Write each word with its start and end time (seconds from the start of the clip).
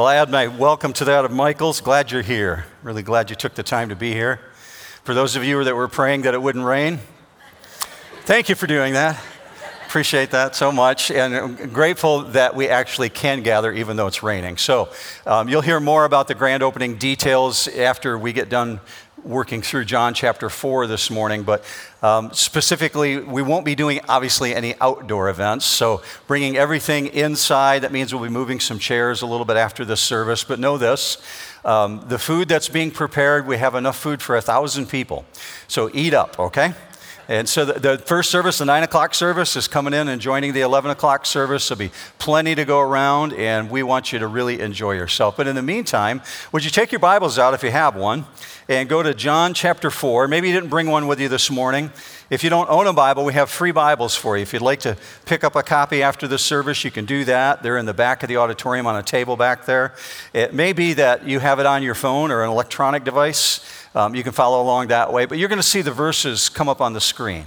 Well, 0.00 0.08
I 0.08 0.16
add 0.16 0.30
my 0.30 0.46
welcome 0.46 0.94
to 0.94 1.04
that 1.04 1.26
of 1.26 1.30
Michael's. 1.30 1.82
Glad 1.82 2.10
you're 2.10 2.22
here. 2.22 2.64
Really 2.82 3.02
glad 3.02 3.28
you 3.28 3.36
took 3.36 3.54
the 3.54 3.62
time 3.62 3.90
to 3.90 3.94
be 3.94 4.14
here. 4.14 4.40
For 5.04 5.12
those 5.12 5.36
of 5.36 5.44
you 5.44 5.62
that 5.62 5.76
were 5.76 5.88
praying 5.88 6.22
that 6.22 6.32
it 6.32 6.40
wouldn't 6.40 6.64
rain, 6.64 7.00
thank 8.22 8.48
you 8.48 8.54
for 8.54 8.66
doing 8.66 8.94
that. 8.94 9.22
Appreciate 9.84 10.30
that 10.30 10.56
so 10.56 10.72
much, 10.72 11.10
and 11.10 11.36
I'm 11.36 11.70
grateful 11.70 12.22
that 12.22 12.56
we 12.56 12.66
actually 12.68 13.10
can 13.10 13.42
gather 13.42 13.70
even 13.74 13.98
though 13.98 14.06
it's 14.06 14.22
raining. 14.22 14.56
So, 14.56 14.88
um, 15.26 15.50
you'll 15.50 15.60
hear 15.60 15.80
more 15.80 16.06
about 16.06 16.28
the 16.28 16.34
grand 16.34 16.62
opening 16.62 16.96
details 16.96 17.68
after 17.68 18.16
we 18.16 18.32
get 18.32 18.48
done 18.48 18.80
working 19.24 19.62
through 19.62 19.84
John 19.84 20.14
chapter 20.14 20.50
4 20.50 20.86
this 20.86 21.10
morning, 21.10 21.42
but 21.42 21.64
um, 22.02 22.32
specifically, 22.32 23.18
we 23.18 23.42
won't 23.42 23.64
be 23.64 23.74
doing 23.74 24.00
obviously 24.08 24.54
any 24.54 24.74
outdoor 24.80 25.28
events. 25.28 25.64
So, 25.64 26.02
bringing 26.26 26.56
everything 26.56 27.08
inside, 27.08 27.82
that 27.82 27.92
means 27.92 28.14
we'll 28.14 28.22
be 28.22 28.30
moving 28.30 28.60
some 28.60 28.78
chairs 28.78 29.22
a 29.22 29.26
little 29.26 29.44
bit 29.44 29.56
after 29.56 29.84
this 29.84 30.00
service. 30.00 30.44
But 30.44 30.58
know 30.58 30.78
this 30.78 31.18
um, 31.64 32.04
the 32.08 32.18
food 32.18 32.48
that's 32.48 32.68
being 32.68 32.90
prepared, 32.90 33.46
we 33.46 33.58
have 33.58 33.74
enough 33.74 33.98
food 33.98 34.22
for 34.22 34.36
a 34.36 34.40
thousand 34.40 34.88
people. 34.88 35.24
So, 35.68 35.90
eat 35.92 36.14
up, 36.14 36.38
okay? 36.38 36.74
And 37.30 37.48
so 37.48 37.64
the, 37.64 37.78
the, 37.78 37.98
first 37.98 38.28
service, 38.28 38.58
the 38.58 38.64
9 38.64 38.82
o'clock 38.82 39.14
service, 39.14 39.54
is 39.54 39.68
coming 39.68 39.94
in 39.94 40.08
and 40.08 40.20
joining 40.20 40.52
the 40.52 40.62
11 40.62 40.90
o'clock 40.90 41.24
service. 41.24 41.68
There'll 41.68 41.78
be 41.78 41.92
plenty 42.18 42.56
to 42.56 42.64
go 42.64 42.80
around, 42.80 43.34
and 43.34 43.70
we 43.70 43.84
want 43.84 44.12
you 44.12 44.18
to 44.18 44.26
really 44.26 44.58
enjoy 44.58 44.94
yourself. 44.94 45.36
But 45.36 45.46
in 45.46 45.54
the 45.54 45.62
meantime, 45.62 46.22
would 46.50 46.64
you 46.64 46.72
take 46.72 46.90
your 46.90 46.98
Bibles 46.98 47.38
out 47.38 47.54
if 47.54 47.62
you 47.62 47.70
have 47.70 47.94
one 47.94 48.24
and 48.68 48.88
go 48.88 49.00
to 49.00 49.14
John 49.14 49.54
chapter 49.54 49.92
4? 49.92 50.26
Maybe 50.26 50.48
you 50.48 50.54
didn't 50.54 50.70
bring 50.70 50.88
one 50.88 51.06
with 51.06 51.20
you 51.20 51.28
this 51.28 51.52
morning. 51.52 51.92
If 52.30 52.42
you 52.42 52.50
don't 52.50 52.68
own 52.68 52.88
a 52.88 52.92
Bible, 52.92 53.24
we 53.24 53.32
have 53.34 53.48
free 53.48 53.70
Bibles 53.70 54.16
for 54.16 54.36
you. 54.36 54.42
If 54.42 54.52
you'd 54.52 54.60
like 54.60 54.80
to 54.80 54.96
pick 55.24 55.44
up 55.44 55.54
a 55.54 55.62
copy 55.62 56.02
after 56.02 56.26
the 56.26 56.38
service, 56.38 56.84
you 56.84 56.90
can 56.90 57.04
do 57.04 57.24
that. 57.26 57.62
They're 57.62 57.78
in 57.78 57.86
the 57.86 57.94
back 57.94 58.24
of 58.24 58.28
the 58.28 58.38
auditorium 58.38 58.88
on 58.88 58.96
a 58.96 59.04
table 59.04 59.36
back 59.36 59.66
there. 59.66 59.94
It 60.32 60.52
may 60.52 60.72
be 60.72 60.94
that 60.94 61.24
you 61.28 61.38
have 61.38 61.60
it 61.60 61.66
on 61.66 61.84
your 61.84 61.94
phone 61.94 62.32
or 62.32 62.42
an 62.42 62.50
electronic 62.50 63.04
device. 63.04 63.60
Um, 63.94 64.14
you 64.14 64.22
can 64.22 64.32
follow 64.32 64.62
along 64.62 64.88
that 64.88 65.12
way, 65.12 65.26
but 65.26 65.38
you're 65.38 65.48
going 65.48 65.58
to 65.60 65.62
see 65.62 65.82
the 65.82 65.90
verses 65.90 66.48
come 66.48 66.68
up 66.68 66.80
on 66.80 66.92
the 66.92 67.00
screen. 67.00 67.46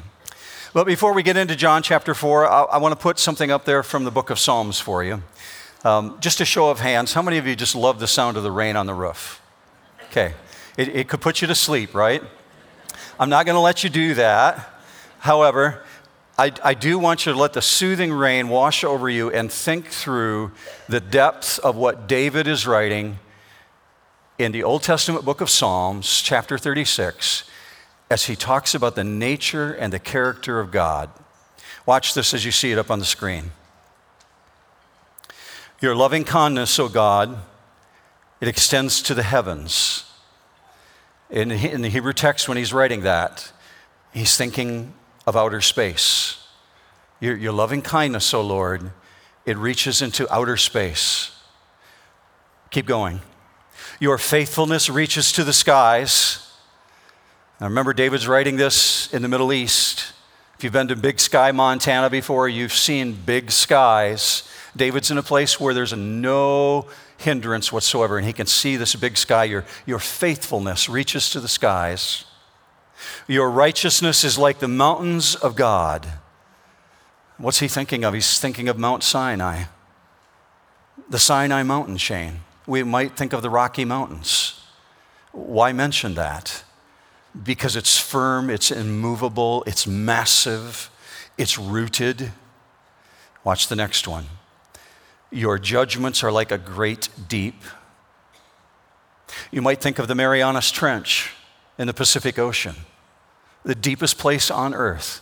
But 0.74 0.86
before 0.86 1.14
we 1.14 1.24
get 1.24 1.38
into 1.38 1.56
John 1.56 1.84
chapter 1.84 2.14
4, 2.14 2.48
I, 2.48 2.62
I 2.64 2.78
want 2.78 2.92
to 2.92 3.02
put 3.02 3.18
something 3.18 3.50
up 3.50 3.64
there 3.64 3.84
from 3.84 4.04
the 4.04 4.12
book 4.12 4.30
of 4.30 4.40
Psalms 4.40 4.80
for 4.80 5.04
you. 5.04 5.22
Um, 5.86 6.18
just 6.20 6.42
a 6.42 6.46
show 6.46 6.70
of 6.70 6.80
hands, 6.80 7.14
how 7.14 7.22
many 7.22 7.38
of 7.38 7.48
you 7.48 7.56
just 7.56 7.76
love 7.76 8.00
the 8.00 8.08
sound 8.08 8.38
of 8.38 8.44
the 8.44 8.52
rain 8.52 8.76
on 8.76 8.88
the 8.88 8.94
roof? 8.94 9.42
Okay, 10.10 10.34
it, 10.78 10.90
it 10.90 11.08
could 11.08 11.22
put 11.22 11.42
you 11.42 11.48
to 11.48 11.56
sleep, 11.56 11.94
right? 11.94 12.24
I'm 13.20 13.30
not 13.30 13.46
going 13.46 13.56
to 13.56 13.62
let 13.62 13.84
you 13.84 13.90
do 13.90 14.14
that. 14.16 14.70
However, 15.20 15.84
I, 16.38 16.52
I, 16.64 16.74
do 16.74 16.98
want 16.98 17.26
you 17.26 17.34
to 17.34 17.38
let 17.38 17.54
the 17.54 17.62
soothing 17.62 18.12
rain 18.12 18.50
wash 18.50 18.84
over 18.84 19.10
you 19.10 19.30
and 19.30 19.52
think 19.52 19.88
through 19.88 20.52
the 20.90 21.00
depths 21.00 21.58
of 21.60 21.76
what 21.76 22.08
David 22.08 22.48
is 22.48 22.66
writing 22.66 23.20
in 24.44 24.52
the 24.52 24.64
Old 24.64 24.84
Testament 24.84 25.24
book 25.24 25.40
of 25.40 25.50
Psalms, 25.50 26.22
chapter 26.22 26.58
36, 26.58 27.44
as 28.10 28.26
he 28.26 28.36
talks 28.36 28.76
about 28.76 28.96
the 28.96 29.04
nature 29.04 29.74
and 29.74 29.94
the 29.94 30.00
character 30.00 30.60
of 30.60 30.70
God. 30.70 31.10
Watch 31.86 32.14
this 32.14 32.34
as 32.34 32.44
you 32.44 32.52
see 32.52 32.72
it 32.72 32.78
up 32.78 32.92
on 32.92 33.00
the 33.00 33.06
screen. 33.06 33.52
Your 35.80 35.96
loving 35.96 36.24
kindness, 36.26 36.78
O 36.78 36.90
God, 36.90 37.38
it 38.42 38.48
extends 38.48 39.02
to 39.04 39.14
the 39.14 39.24
heavens. 39.24 40.12
In, 41.30 41.50
in 41.52 41.82
the 41.82 41.90
Hebrew 41.90 42.14
text, 42.14 42.48
when 42.48 42.58
he's 42.58 42.74
writing 42.74 43.02
that, 43.02 43.52
he's 44.14 44.36
thinking 44.36 44.94
of 45.26 45.38
outer 45.38 45.62
space. 45.62 46.46
Your, 47.20 47.38
your 47.38 47.54
loving 47.54 47.82
kindness, 47.82 48.34
O 48.34 48.42
Lord, 48.42 48.92
it 49.46 49.58
reaches 49.58 50.02
into 50.02 50.32
outer 50.34 50.58
space. 50.58 51.32
Keep 52.70 52.86
going. 52.86 53.22
Your 54.04 54.18
faithfulness 54.18 54.90
reaches 54.90 55.32
to 55.32 55.46
the 55.46 55.54
skies. 55.54 56.52
I 57.62 57.64
remember, 57.64 57.94
David's 57.94 58.28
writing 58.28 58.58
this 58.58 59.08
in 59.14 59.22
the 59.22 59.30
Middle 59.30 59.54
East. 59.54 60.12
If 60.58 60.64
you've 60.66 60.74
been 60.74 60.90
to 60.90 60.98
Big 60.98 61.22
Sky, 61.22 61.54
Montana 61.54 62.10
before, 62.10 62.50
you've 62.50 62.74
seen 62.74 63.14
big 63.14 63.50
skies. 63.50 64.44
David's 64.76 65.10
in 65.10 65.18
a 65.18 65.24
place 65.24 65.58
where 65.58 65.74
there's 65.74 65.94
no 65.94 66.88
hindrance 67.16 67.72
whatsoever, 67.72 68.18
and 68.18 68.28
he 68.28 68.34
can 68.34 68.46
see 68.46 68.76
this 68.76 68.94
big 68.94 69.16
sky. 69.16 69.46
Your, 69.46 69.64
your 69.86 70.00
faithfulness 70.00 70.90
reaches 70.90 71.30
to 71.30 71.40
the 71.40 71.48
skies. 71.48 72.26
Your 73.26 73.50
righteousness 73.50 74.26
is 74.26 74.38
like 74.38 74.60
the 74.60 74.68
mountains 74.68 75.34
of 75.34 75.56
God. 75.56 76.12
What's 77.38 77.60
he 77.60 77.70
thinking 77.70 78.04
of? 78.04 78.14
He's 78.14 78.38
thinking 78.38 78.68
of 78.68 78.78
Mount 78.78 79.02
Sinai, 79.02 79.64
the 81.10 81.20
Sinai 81.20 81.64
mountain 81.64 81.96
chain. 81.96 82.42
We 82.66 82.84
might 82.84 83.18
think 83.18 83.34
of 83.34 83.42
the 83.42 83.50
Rocky 83.50 83.86
Mountains. 83.86 84.62
Why 85.32 85.74
mention 85.74 86.14
that? 86.16 86.64
Because 87.44 87.76
it's 87.76 87.98
firm, 87.98 88.50
it's 88.50 88.72
immovable, 88.72 89.64
it's 89.66 89.88
massive, 89.88 90.90
it's 91.38 91.58
rooted. 91.58 92.32
Watch 93.44 93.68
the 93.68 93.76
next 93.76 94.08
one. 94.08 94.26
Your 95.32 95.58
judgments 95.58 96.24
are 96.24 96.32
like 96.32 96.52
a 96.52 96.58
great 96.58 97.10
deep. 97.28 97.64
You 99.52 99.62
might 99.62 99.82
think 99.82 99.98
of 99.98 100.08
the 100.08 100.16
Marianas 100.16 100.72
Trench 100.72 101.32
in 101.78 101.88
the 101.88 101.94
Pacific 101.94 102.38
Ocean, 102.38 102.76
the 103.64 103.76
deepest 103.76 104.20
place 104.20 104.52
on 104.52 104.76
earth. 104.76 105.22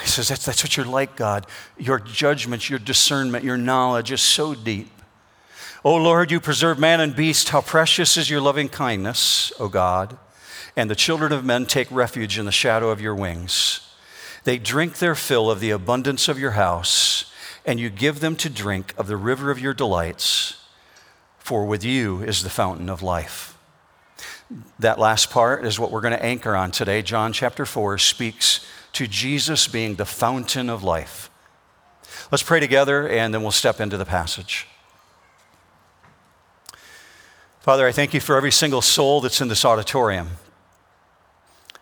He 0.00 0.06
says, 0.06 0.28
that's, 0.28 0.44
that's 0.44 0.62
what 0.62 0.76
you're 0.76 0.86
like, 0.86 1.16
God. 1.16 1.46
Your 1.76 1.98
judgments, 1.98 2.70
your 2.70 2.78
discernment, 2.78 3.44
your 3.44 3.56
knowledge 3.56 4.12
is 4.12 4.20
so 4.20 4.54
deep. 4.54 4.92
O 5.82 5.96
Lord, 5.96 6.30
you 6.30 6.40
preserve 6.40 6.78
man 6.78 7.00
and 7.00 7.16
beast. 7.16 7.48
How 7.48 7.62
precious 7.62 8.18
is 8.18 8.28
your 8.28 8.42
loving 8.42 8.68
kindness, 8.68 9.50
O 9.58 9.68
God. 9.68 10.18
And 10.76 10.90
the 10.90 10.94
children 10.94 11.32
of 11.32 11.42
men 11.42 11.64
take 11.64 11.90
refuge 11.90 12.38
in 12.38 12.44
the 12.44 12.52
shadow 12.52 12.90
of 12.90 13.00
your 13.00 13.14
wings. 13.14 13.80
They 14.44 14.58
drink 14.58 14.98
their 14.98 15.14
fill 15.14 15.50
of 15.50 15.60
the 15.60 15.70
abundance 15.70 16.28
of 16.28 16.38
your 16.38 16.52
house, 16.52 17.32
and 17.64 17.80
you 17.80 17.88
give 17.88 18.20
them 18.20 18.36
to 18.36 18.50
drink 18.50 18.92
of 18.98 19.06
the 19.06 19.16
river 19.16 19.50
of 19.50 19.58
your 19.58 19.72
delights, 19.72 20.56
for 21.38 21.64
with 21.64 21.82
you 21.82 22.22
is 22.22 22.42
the 22.42 22.50
fountain 22.50 22.90
of 22.90 23.02
life. 23.02 23.56
That 24.78 24.98
last 24.98 25.30
part 25.30 25.64
is 25.64 25.78
what 25.78 25.90
we're 25.90 26.00
going 26.02 26.12
to 26.12 26.24
anchor 26.24 26.54
on 26.54 26.72
today. 26.72 27.00
John 27.00 27.32
chapter 27.32 27.64
4 27.64 27.96
speaks 27.96 28.66
to 28.92 29.06
Jesus 29.06 29.66
being 29.66 29.94
the 29.94 30.04
fountain 30.04 30.68
of 30.68 30.82
life. 30.82 31.30
Let's 32.30 32.42
pray 32.42 32.60
together, 32.60 33.08
and 33.08 33.32
then 33.32 33.40
we'll 33.40 33.50
step 33.50 33.80
into 33.80 33.96
the 33.96 34.04
passage. 34.04 34.66
Father, 37.60 37.86
I 37.86 37.92
thank 37.92 38.14
you 38.14 38.20
for 38.20 38.36
every 38.36 38.50
single 38.50 38.80
soul 38.80 39.20
that's 39.20 39.42
in 39.42 39.48
this 39.48 39.66
auditorium. 39.66 40.30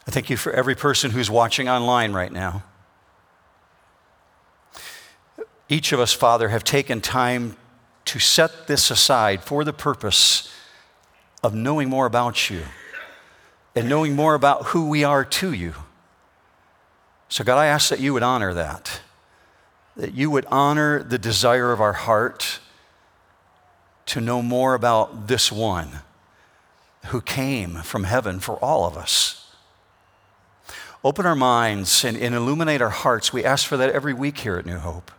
I 0.09 0.11
thank 0.11 0.29
you 0.29 0.37
for 0.37 0.53
every 0.53 0.75
person 0.75 1.13
who's 1.13 1.31
watching 1.31 1.69
online 1.69 2.13
right 2.13 2.33
now. 2.33 2.65
Each 5.69 5.93
of 5.93 6.01
us, 6.01 6.13
Father, 6.13 6.49
have 6.49 6.65
taken 6.65 7.01
time 7.01 7.57
to 8.07 8.19
set 8.19 8.67
this 8.67 8.91
aside 8.91 9.45
for 9.45 9.63
the 9.63 9.73
purpose 9.73 10.53
of 11.45 11.55
knowing 11.55 11.89
more 11.89 12.07
about 12.07 12.51
you 12.51 12.63
and 13.77 13.89
knowing 13.89 14.17
more 14.17 14.35
about 14.35 14.67
who 14.67 14.89
we 14.89 15.05
are 15.05 15.25
to 15.25 15.53
you. 15.53 15.75
So, 17.29 17.45
God, 17.45 17.59
I 17.59 17.67
ask 17.67 17.89
that 17.91 18.01
you 18.01 18.13
would 18.15 18.25
honor 18.25 18.53
that, 18.53 19.01
that 19.95 20.13
you 20.13 20.29
would 20.29 20.47
honor 20.47 21.05
the 21.05 21.19
desire 21.19 21.71
of 21.71 21.81
our 21.81 21.93
heart 21.93 22.59
to 24.09 24.21
know 24.21 24.43
more 24.43 24.75
about 24.75 25.29
this 25.29 25.53
one 25.53 26.01
who 27.07 27.21
came 27.21 27.77
from 27.77 28.05
heaven 28.05 28.41
for 28.41 28.57
all 28.57 28.87
of 28.87 28.97
us. 28.97 29.53
Open 31.05 31.27
our 31.27 31.37
minds 31.37 32.05
and, 32.05 32.17
and, 32.17 32.35
illuminate 32.35 32.83
our 32.83 32.91
hearts. 32.91 33.33
We 33.33 33.45
ask 33.45 33.67
for 33.67 33.77
that 33.77 33.91
every 33.91 34.13
week 34.13 34.39
here 34.39 34.57
at 34.57 34.67
New 34.67 34.79
Hope. 34.79 35.13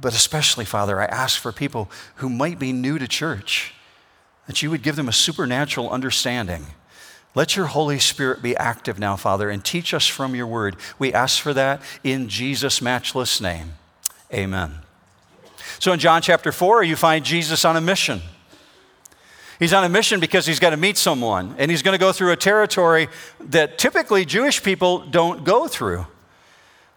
But 0.00 0.14
especially, 0.14 0.64
Father, 0.64 1.00
I 1.00 1.04
ask 1.04 1.38
for 1.38 1.52
people 1.52 1.90
who 2.16 2.30
might 2.30 2.58
be 2.58 2.72
new 2.72 2.98
to 2.98 3.06
church 3.06 3.74
that 4.46 4.62
you 4.62 4.70
would 4.70 4.82
give 4.82 4.96
them 4.96 5.08
a 5.08 5.12
supernatural 5.12 5.90
understanding. 5.90 6.66
Let 7.34 7.56
your 7.56 7.66
Holy 7.66 7.98
Spirit 7.98 8.42
be 8.42 8.56
active 8.56 8.98
now, 8.98 9.16
Father, 9.16 9.50
and 9.50 9.64
teach 9.64 9.92
us 9.92 10.06
from 10.06 10.34
your 10.34 10.46
word. 10.46 10.76
We 10.98 11.12
ask 11.12 11.40
for 11.40 11.52
that 11.54 11.82
in 12.02 12.28
Jesus' 12.28 12.80
matchless 12.80 13.40
name. 13.40 13.74
Amen. 14.32 14.81
So 15.82 15.92
in 15.92 15.98
John 15.98 16.22
chapter 16.22 16.52
4, 16.52 16.84
you 16.84 16.94
find 16.94 17.24
Jesus 17.24 17.64
on 17.64 17.76
a 17.76 17.80
mission. 17.80 18.22
He's 19.58 19.72
on 19.72 19.82
a 19.82 19.88
mission 19.88 20.20
because 20.20 20.46
he's 20.46 20.60
got 20.60 20.70
to 20.70 20.76
meet 20.76 20.96
someone, 20.96 21.56
and 21.58 21.72
he's 21.72 21.82
going 21.82 21.94
to 21.94 21.98
go 21.98 22.12
through 22.12 22.30
a 22.30 22.36
territory 22.36 23.08
that 23.40 23.78
typically 23.78 24.24
Jewish 24.24 24.62
people 24.62 25.00
don't 25.00 25.42
go 25.42 25.66
through. 25.66 26.06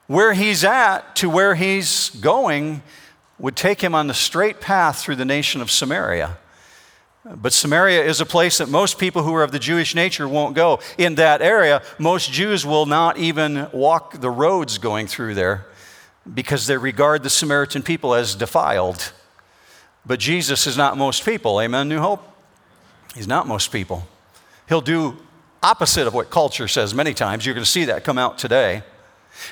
Where 0.05 0.33
he's 0.33 0.63
at 0.63 1.15
to 1.15 1.31
where 1.31 1.55
he's 1.55 2.11
going 2.11 2.83
would 3.39 3.55
take 3.55 3.81
him 3.81 3.95
on 3.95 4.05
the 4.05 4.13
straight 4.13 4.61
path 4.61 4.99
through 4.99 5.15
the 5.15 5.25
nation 5.25 5.61
of 5.61 5.71
Samaria. 5.71 6.37
But 7.25 7.53
Samaria 7.53 8.03
is 8.03 8.21
a 8.21 8.25
place 8.25 8.59
that 8.59 8.69
most 8.69 8.99
people 8.99 9.23
who 9.23 9.33
are 9.33 9.41
of 9.41 9.51
the 9.51 9.57
Jewish 9.57 9.95
nature 9.95 10.27
won't 10.27 10.55
go. 10.55 10.79
In 10.99 11.15
that 11.15 11.41
area, 11.41 11.81
most 11.97 12.31
Jews 12.31 12.67
will 12.67 12.85
not 12.85 13.17
even 13.17 13.67
walk 13.73 14.21
the 14.21 14.29
roads 14.29 14.77
going 14.77 15.07
through 15.07 15.33
there 15.33 15.65
because 16.33 16.67
they 16.67 16.77
regard 16.77 17.23
the 17.23 17.29
Samaritan 17.29 17.83
people 17.83 18.13
as 18.13 18.35
defiled. 18.35 19.13
But 20.05 20.19
Jesus 20.19 20.67
is 20.67 20.77
not 20.77 20.97
most 20.97 21.25
people. 21.25 21.59
Amen, 21.61 21.89
New 21.89 21.99
Hope? 21.99 22.23
He's 23.13 23.27
not 23.27 23.47
most 23.47 23.71
people. 23.71 24.07
He'll 24.67 24.81
do 24.81 25.17
opposite 25.63 26.07
of 26.07 26.13
what 26.13 26.29
culture 26.29 26.67
says 26.67 26.93
many 26.93 27.13
times. 27.13 27.45
You're 27.45 27.55
going 27.55 27.63
to 27.63 27.69
see 27.69 27.85
that 27.85 28.03
come 28.03 28.17
out 28.17 28.37
today. 28.37 28.83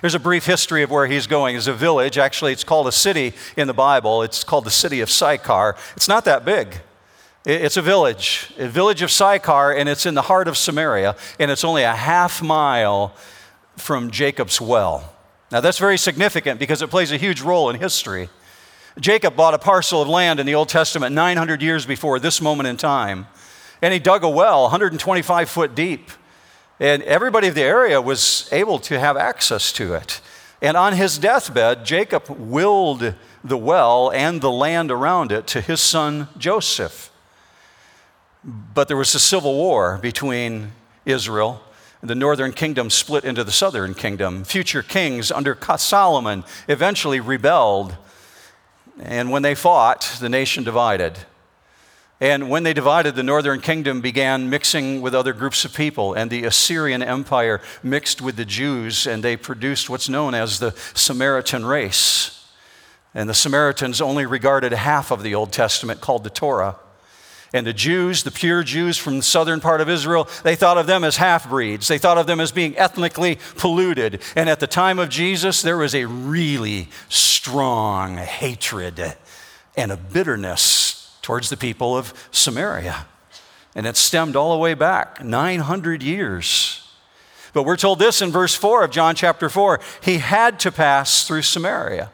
There's 0.01 0.15
a 0.15 0.19
brief 0.19 0.45
history 0.45 0.83
of 0.83 0.91
where 0.91 1.07
he's 1.07 1.27
going. 1.27 1.55
It's 1.55 1.67
a 1.67 1.73
village. 1.73 2.17
Actually, 2.17 2.53
it's 2.53 2.63
called 2.63 2.87
a 2.87 2.91
city 2.91 3.33
in 3.57 3.67
the 3.67 3.73
Bible. 3.73 4.21
It's 4.21 4.43
called 4.43 4.65
the 4.65 4.71
city 4.71 5.01
of 5.01 5.09
Sychar. 5.09 5.75
It's 5.95 6.07
not 6.07 6.25
that 6.25 6.45
big. 6.45 6.81
It's 7.45 7.75
a 7.75 7.81
village, 7.81 8.53
a 8.57 8.69
village 8.69 9.01
of 9.01 9.11
Sychar, 9.11 9.73
and 9.73 9.89
it's 9.89 10.05
in 10.05 10.13
the 10.13 10.21
heart 10.21 10.47
of 10.47 10.57
Samaria, 10.57 11.17
and 11.39 11.51
it's 11.51 11.65
only 11.65 11.83
a 11.83 11.93
half 11.93 12.41
mile 12.41 13.13
from 13.75 14.11
Jacob's 14.11 14.61
well. 14.61 15.12
Now, 15.53 15.61
that's 15.61 15.77
very 15.77 15.99
significant 15.99 16.59
because 16.59 16.81
it 16.81 16.89
plays 16.89 17.11
a 17.11 17.17
huge 17.17 17.41
role 17.41 17.69
in 17.69 17.79
history. 17.79 18.29
Jacob 18.99 19.35
bought 19.35 19.53
a 19.53 19.59
parcel 19.59 20.01
of 20.01 20.07
land 20.07 20.39
in 20.39 20.47
the 20.47 20.55
Old 20.55 20.67
Testament 20.67 21.13
900 21.13 21.61
years 21.61 21.85
before 21.85 22.17
this 22.17 22.41
moment 22.41 22.67
in 22.67 22.75
time, 22.75 23.27
and 23.79 23.93
he 23.93 23.99
dug 23.99 24.23
a 24.23 24.29
well 24.29 24.63
125 24.63 25.47
foot 25.47 25.75
deep. 25.75 26.09
And 26.79 27.03
everybody 27.03 27.49
of 27.49 27.53
the 27.53 27.61
area 27.61 28.01
was 28.01 28.49
able 28.51 28.79
to 28.79 28.99
have 28.99 29.15
access 29.15 29.71
to 29.73 29.93
it. 29.93 30.21
And 30.59 30.75
on 30.75 30.93
his 30.93 31.19
deathbed, 31.19 31.85
Jacob 31.85 32.27
willed 32.29 33.13
the 33.43 33.57
well 33.57 34.11
and 34.11 34.41
the 34.41 34.51
land 34.51 34.89
around 34.89 35.31
it 35.31 35.45
to 35.47 35.61
his 35.61 35.81
son 35.81 36.29
Joseph. 36.35 37.11
But 38.43 38.87
there 38.87 38.97
was 38.97 39.13
a 39.13 39.19
civil 39.19 39.53
war 39.53 39.99
between 40.01 40.71
Israel. 41.05 41.61
The 42.03 42.15
northern 42.15 42.51
kingdom 42.51 42.89
split 42.89 43.23
into 43.23 43.45
the 43.45 43.51
southern 43.53 43.93
kingdom. 43.93 44.43
Future 44.43 44.83
kings 44.83 45.31
under 45.31 45.57
Solomon 45.77 46.43
eventually 46.67 47.21
rebelled. 47.21 47.95
And 48.99 49.31
when 49.31 49.41
they 49.41 49.55
fought, 49.55 50.17
the 50.19 50.27
nation 50.27 50.65
divided. 50.65 51.17
And 52.19 52.49
when 52.49 52.63
they 52.63 52.73
divided, 52.73 53.15
the 53.15 53.23
northern 53.23 53.61
kingdom 53.61 54.01
began 54.01 54.49
mixing 54.49 55.01
with 55.01 55.15
other 55.15 55.31
groups 55.31 55.63
of 55.63 55.73
people, 55.73 56.13
and 56.13 56.29
the 56.29 56.43
Assyrian 56.43 57.01
Empire 57.01 57.61
mixed 57.81 58.21
with 58.21 58.35
the 58.35 58.45
Jews, 58.45 59.07
and 59.07 59.23
they 59.23 59.37
produced 59.37 59.89
what's 59.89 60.09
known 60.09 60.35
as 60.35 60.59
the 60.59 60.75
Samaritan 60.93 61.65
race. 61.65 62.47
And 63.13 63.29
the 63.29 63.33
Samaritans 63.33 64.01
only 64.01 64.25
regarded 64.25 64.73
half 64.73 65.09
of 65.09 65.23
the 65.23 65.35
Old 65.35 65.53
Testament, 65.53 66.01
called 66.01 66.25
the 66.25 66.29
Torah. 66.29 66.75
And 67.53 67.67
the 67.67 67.73
Jews, 67.73 68.23
the 68.23 68.31
pure 68.31 68.63
Jews 68.63 68.97
from 68.97 69.17
the 69.17 69.23
southern 69.23 69.59
part 69.59 69.79
of 69.79 69.87
Israel, 69.87 70.27
they 70.43 70.55
thought 70.55 70.79
of 70.79 70.87
them 70.87 71.03
as 71.03 71.17
half 71.17 71.47
breeds. 71.47 71.87
They 71.87 71.99
thought 71.99 72.17
of 72.17 72.25
them 72.25 72.39
as 72.39 72.51
being 72.51 72.75
ethnically 72.77 73.37
polluted. 73.57 74.21
And 74.35 74.49
at 74.49 74.59
the 74.59 74.65
time 74.65 74.97
of 74.97 75.09
Jesus, 75.09 75.61
there 75.61 75.77
was 75.77 75.93
a 75.93 76.05
really 76.05 76.89
strong 77.09 78.17
hatred 78.17 79.15
and 79.77 79.91
a 79.91 79.97
bitterness 79.97 81.15
towards 81.21 81.49
the 81.49 81.57
people 81.57 81.95
of 81.95 82.13
Samaria. 82.31 83.05
And 83.75 83.85
it 83.85 83.97
stemmed 83.97 84.35
all 84.35 84.51
the 84.53 84.59
way 84.59 84.73
back 84.73 85.23
900 85.23 86.01
years. 86.01 86.79
But 87.53 87.63
we're 87.63 87.77
told 87.77 87.99
this 87.99 88.21
in 88.21 88.31
verse 88.31 88.55
4 88.55 88.83
of 88.83 88.91
John 88.91 89.13
chapter 89.13 89.47
4 89.47 89.79
he 90.01 90.17
had 90.17 90.59
to 90.61 90.71
pass 90.71 91.27
through 91.27 91.43
Samaria. 91.43 92.11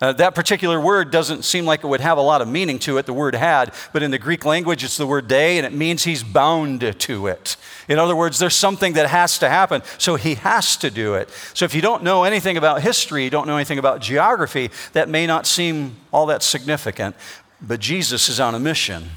Uh, 0.00 0.12
that 0.12 0.34
particular 0.34 0.80
word 0.80 1.10
doesn't 1.10 1.44
seem 1.44 1.64
like 1.64 1.82
it 1.82 1.88
would 1.88 2.00
have 2.00 2.18
a 2.18 2.22
lot 2.22 2.40
of 2.40 2.46
meaning 2.46 2.78
to 2.78 2.98
it, 2.98 3.06
the 3.06 3.12
word 3.12 3.34
had, 3.34 3.74
but 3.92 4.02
in 4.02 4.12
the 4.12 4.18
Greek 4.18 4.44
language 4.44 4.84
it's 4.84 4.96
the 4.96 5.06
word 5.06 5.26
dei, 5.26 5.58
and 5.58 5.66
it 5.66 5.72
means 5.72 6.04
he's 6.04 6.22
bound 6.22 6.94
to 7.00 7.26
it. 7.26 7.56
In 7.88 7.98
other 7.98 8.14
words, 8.14 8.38
there's 8.38 8.54
something 8.54 8.92
that 8.92 9.08
has 9.08 9.38
to 9.38 9.48
happen, 9.48 9.82
so 9.98 10.14
he 10.14 10.36
has 10.36 10.76
to 10.76 10.90
do 10.90 11.14
it. 11.14 11.28
So 11.52 11.64
if 11.64 11.74
you 11.74 11.82
don't 11.82 12.04
know 12.04 12.22
anything 12.22 12.56
about 12.56 12.82
history, 12.82 13.24
you 13.24 13.30
don't 13.30 13.48
know 13.48 13.56
anything 13.56 13.78
about 13.78 14.00
geography, 14.00 14.70
that 14.92 15.08
may 15.08 15.26
not 15.26 15.46
seem 15.46 15.96
all 16.12 16.26
that 16.26 16.44
significant, 16.44 17.16
but 17.60 17.80
Jesus 17.80 18.28
is 18.28 18.38
on 18.38 18.54
a 18.54 18.60
mission. 18.60 19.10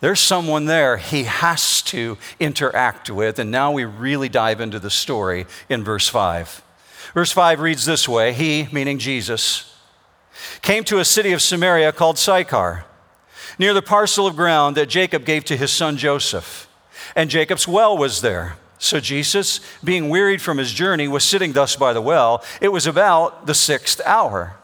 There's 0.00 0.20
someone 0.20 0.64
there 0.64 0.96
he 0.96 1.24
has 1.24 1.82
to 1.82 2.18
interact 2.40 3.08
with, 3.08 3.38
and 3.38 3.52
now 3.52 3.70
we 3.70 3.84
really 3.84 4.28
dive 4.28 4.60
into 4.60 4.80
the 4.80 4.90
story 4.90 5.46
in 5.68 5.84
verse 5.84 6.08
5. 6.08 6.62
Verse 7.14 7.32
5 7.32 7.60
reads 7.60 7.84
this 7.84 8.08
way 8.08 8.32
He, 8.32 8.68
meaning 8.72 8.98
Jesus, 8.98 9.76
came 10.62 10.84
to 10.84 10.98
a 10.98 11.04
city 11.04 11.32
of 11.32 11.42
Samaria 11.42 11.92
called 11.92 12.18
Sychar, 12.18 12.84
near 13.58 13.74
the 13.74 13.82
parcel 13.82 14.26
of 14.26 14.36
ground 14.36 14.76
that 14.76 14.88
Jacob 14.88 15.24
gave 15.24 15.44
to 15.44 15.56
his 15.56 15.72
son 15.72 15.96
Joseph. 15.96 16.68
And 17.16 17.30
Jacob's 17.30 17.66
well 17.66 17.96
was 17.96 18.20
there. 18.20 18.56
So 18.78 18.98
Jesus, 18.98 19.60
being 19.84 20.08
wearied 20.08 20.40
from 20.40 20.56
his 20.56 20.72
journey, 20.72 21.06
was 21.06 21.24
sitting 21.24 21.52
thus 21.52 21.76
by 21.76 21.92
the 21.92 22.00
well. 22.00 22.42
It 22.60 22.68
was 22.68 22.86
about 22.86 23.46
the 23.46 23.54
sixth 23.54 24.00
hour. 24.06 24.56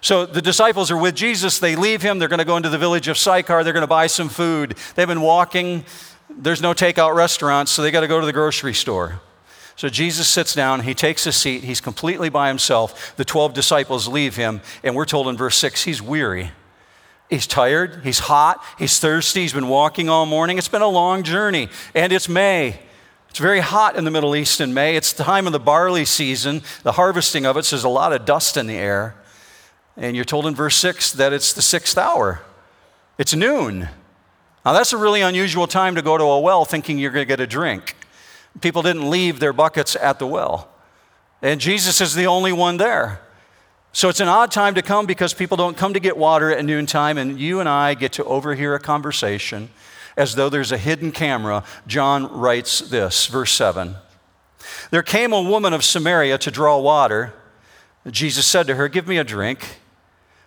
So 0.00 0.24
the 0.24 0.40
disciples 0.40 0.90
are 0.90 0.96
with 0.96 1.14
Jesus. 1.14 1.58
They 1.58 1.76
leave 1.76 2.00
him. 2.00 2.18
They're 2.18 2.28
going 2.28 2.38
to 2.38 2.44
go 2.44 2.56
into 2.56 2.68
the 2.68 2.78
village 2.78 3.08
of 3.08 3.18
Sychar. 3.18 3.64
They're 3.64 3.72
going 3.72 3.82
to 3.82 3.88
buy 3.88 4.06
some 4.06 4.28
food. 4.28 4.76
They've 4.94 5.08
been 5.08 5.20
walking. 5.20 5.84
There's 6.30 6.62
no 6.62 6.72
takeout 6.72 7.14
restaurants, 7.14 7.72
so 7.72 7.82
they 7.82 7.90
got 7.90 8.00
to 8.00 8.08
go 8.08 8.20
to 8.20 8.26
the 8.26 8.32
grocery 8.32 8.72
store. 8.72 9.20
So 9.80 9.88
Jesus 9.88 10.28
sits 10.28 10.54
down, 10.54 10.80
he 10.80 10.92
takes 10.92 11.26
a 11.26 11.32
seat, 11.32 11.64
he's 11.64 11.80
completely 11.80 12.28
by 12.28 12.48
himself. 12.48 13.16
The 13.16 13.24
12 13.24 13.54
disciples 13.54 14.06
leave 14.06 14.36
him, 14.36 14.60
and 14.84 14.94
we're 14.94 15.06
told 15.06 15.26
in 15.26 15.38
verse 15.38 15.56
6 15.56 15.84
he's 15.84 16.02
weary. 16.02 16.50
He's 17.30 17.46
tired, 17.46 18.02
he's 18.04 18.18
hot, 18.18 18.62
he's 18.78 18.98
thirsty, 18.98 19.40
he's 19.40 19.54
been 19.54 19.68
walking 19.68 20.10
all 20.10 20.26
morning. 20.26 20.58
It's 20.58 20.68
been 20.68 20.82
a 20.82 20.86
long 20.86 21.22
journey, 21.22 21.70
and 21.94 22.12
it's 22.12 22.28
May. 22.28 22.78
It's 23.30 23.38
very 23.38 23.60
hot 23.60 23.96
in 23.96 24.04
the 24.04 24.10
Middle 24.10 24.36
East 24.36 24.60
in 24.60 24.74
May. 24.74 24.96
It's 24.96 25.14
the 25.14 25.24
time 25.24 25.46
of 25.46 25.54
the 25.54 25.58
barley 25.58 26.04
season, 26.04 26.60
the 26.82 26.92
harvesting 26.92 27.46
of 27.46 27.56
it, 27.56 27.64
so 27.64 27.74
there's 27.74 27.84
a 27.84 27.88
lot 27.88 28.12
of 28.12 28.26
dust 28.26 28.58
in 28.58 28.66
the 28.66 28.76
air. 28.76 29.14
And 29.96 30.14
you're 30.14 30.26
told 30.26 30.46
in 30.46 30.54
verse 30.54 30.76
6 30.76 31.12
that 31.12 31.32
it's 31.32 31.54
the 31.54 31.62
sixth 31.62 31.96
hour, 31.96 32.42
it's 33.16 33.34
noon. 33.34 33.88
Now, 34.62 34.74
that's 34.74 34.92
a 34.92 34.98
really 34.98 35.22
unusual 35.22 35.66
time 35.66 35.94
to 35.94 36.02
go 36.02 36.18
to 36.18 36.24
a 36.24 36.38
well 36.38 36.66
thinking 36.66 36.98
you're 36.98 37.12
going 37.12 37.24
to 37.24 37.26
get 37.26 37.40
a 37.40 37.46
drink. 37.46 37.96
People 38.60 38.82
didn't 38.82 39.08
leave 39.08 39.38
their 39.40 39.52
buckets 39.52 39.96
at 39.96 40.18
the 40.18 40.26
well. 40.26 40.68
And 41.42 41.60
Jesus 41.60 42.00
is 42.00 42.14
the 42.14 42.26
only 42.26 42.52
one 42.52 42.76
there. 42.76 43.20
So 43.92 44.08
it's 44.08 44.20
an 44.20 44.28
odd 44.28 44.52
time 44.52 44.74
to 44.74 44.82
come 44.82 45.06
because 45.06 45.34
people 45.34 45.56
don't 45.56 45.76
come 45.76 45.94
to 45.94 46.00
get 46.00 46.16
water 46.16 46.50
at 46.50 46.64
noontime, 46.64 47.18
and 47.18 47.40
you 47.40 47.60
and 47.60 47.68
I 47.68 47.94
get 47.94 48.12
to 48.12 48.24
overhear 48.24 48.74
a 48.74 48.80
conversation 48.80 49.70
as 50.16 50.34
though 50.34 50.48
there's 50.48 50.70
a 50.72 50.78
hidden 50.78 51.12
camera. 51.12 51.64
John 51.86 52.30
writes 52.32 52.80
this, 52.80 53.26
verse 53.26 53.52
7. 53.52 53.96
There 54.90 55.02
came 55.02 55.32
a 55.32 55.42
woman 55.42 55.72
of 55.72 55.84
Samaria 55.84 56.38
to 56.38 56.50
draw 56.50 56.78
water. 56.78 57.32
Jesus 58.08 58.46
said 58.46 58.66
to 58.66 58.74
her, 58.74 58.88
Give 58.88 59.08
me 59.08 59.18
a 59.18 59.24
drink, 59.24 59.80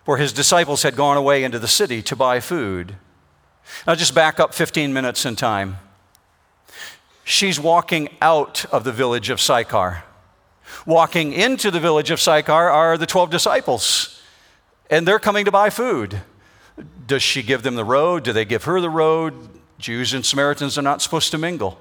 for 0.04 0.16
his 0.16 0.32
disciples 0.32 0.82
had 0.82 0.96
gone 0.96 1.16
away 1.16 1.44
into 1.44 1.58
the 1.58 1.68
city 1.68 2.02
to 2.02 2.16
buy 2.16 2.40
food. 2.40 2.96
Now 3.86 3.94
just 3.94 4.14
back 4.14 4.38
up 4.38 4.54
15 4.54 4.92
minutes 4.92 5.26
in 5.26 5.36
time 5.36 5.78
she's 7.24 7.58
walking 7.58 8.08
out 8.20 8.64
of 8.66 8.84
the 8.84 8.92
village 8.92 9.30
of 9.30 9.40
Sychar. 9.40 10.04
Walking 10.86 11.32
into 11.32 11.70
the 11.70 11.80
village 11.80 12.10
of 12.10 12.20
Sychar 12.20 12.70
are 12.70 12.96
the 12.96 13.06
12 13.06 13.30
disciples, 13.30 14.22
and 14.90 15.08
they're 15.08 15.18
coming 15.18 15.44
to 15.46 15.52
buy 15.52 15.70
food. 15.70 16.20
Does 17.06 17.22
she 17.22 17.42
give 17.42 17.62
them 17.62 17.74
the 17.74 17.84
road? 17.84 18.24
Do 18.24 18.32
they 18.32 18.44
give 18.44 18.64
her 18.64 18.80
the 18.80 18.90
road? 18.90 19.34
Jews 19.78 20.14
and 20.14 20.24
Samaritans 20.24 20.78
are 20.78 20.82
not 20.82 21.02
supposed 21.02 21.30
to 21.32 21.38
mingle. 21.38 21.80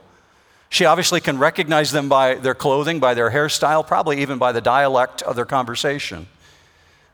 She 0.69 0.85
obviously 0.85 1.21
can 1.21 1.37
recognize 1.37 1.91
them 1.91 2.09
by 2.09 2.35
their 2.35 2.55
clothing, 2.55 2.99
by 2.99 3.13
their 3.13 3.29
hairstyle, 3.29 3.85
probably 3.85 4.21
even 4.21 4.39
by 4.39 4.51
the 4.51 4.61
dialect 4.61 5.21
of 5.21 5.35
their 5.35 5.45
conversation. 5.45 6.27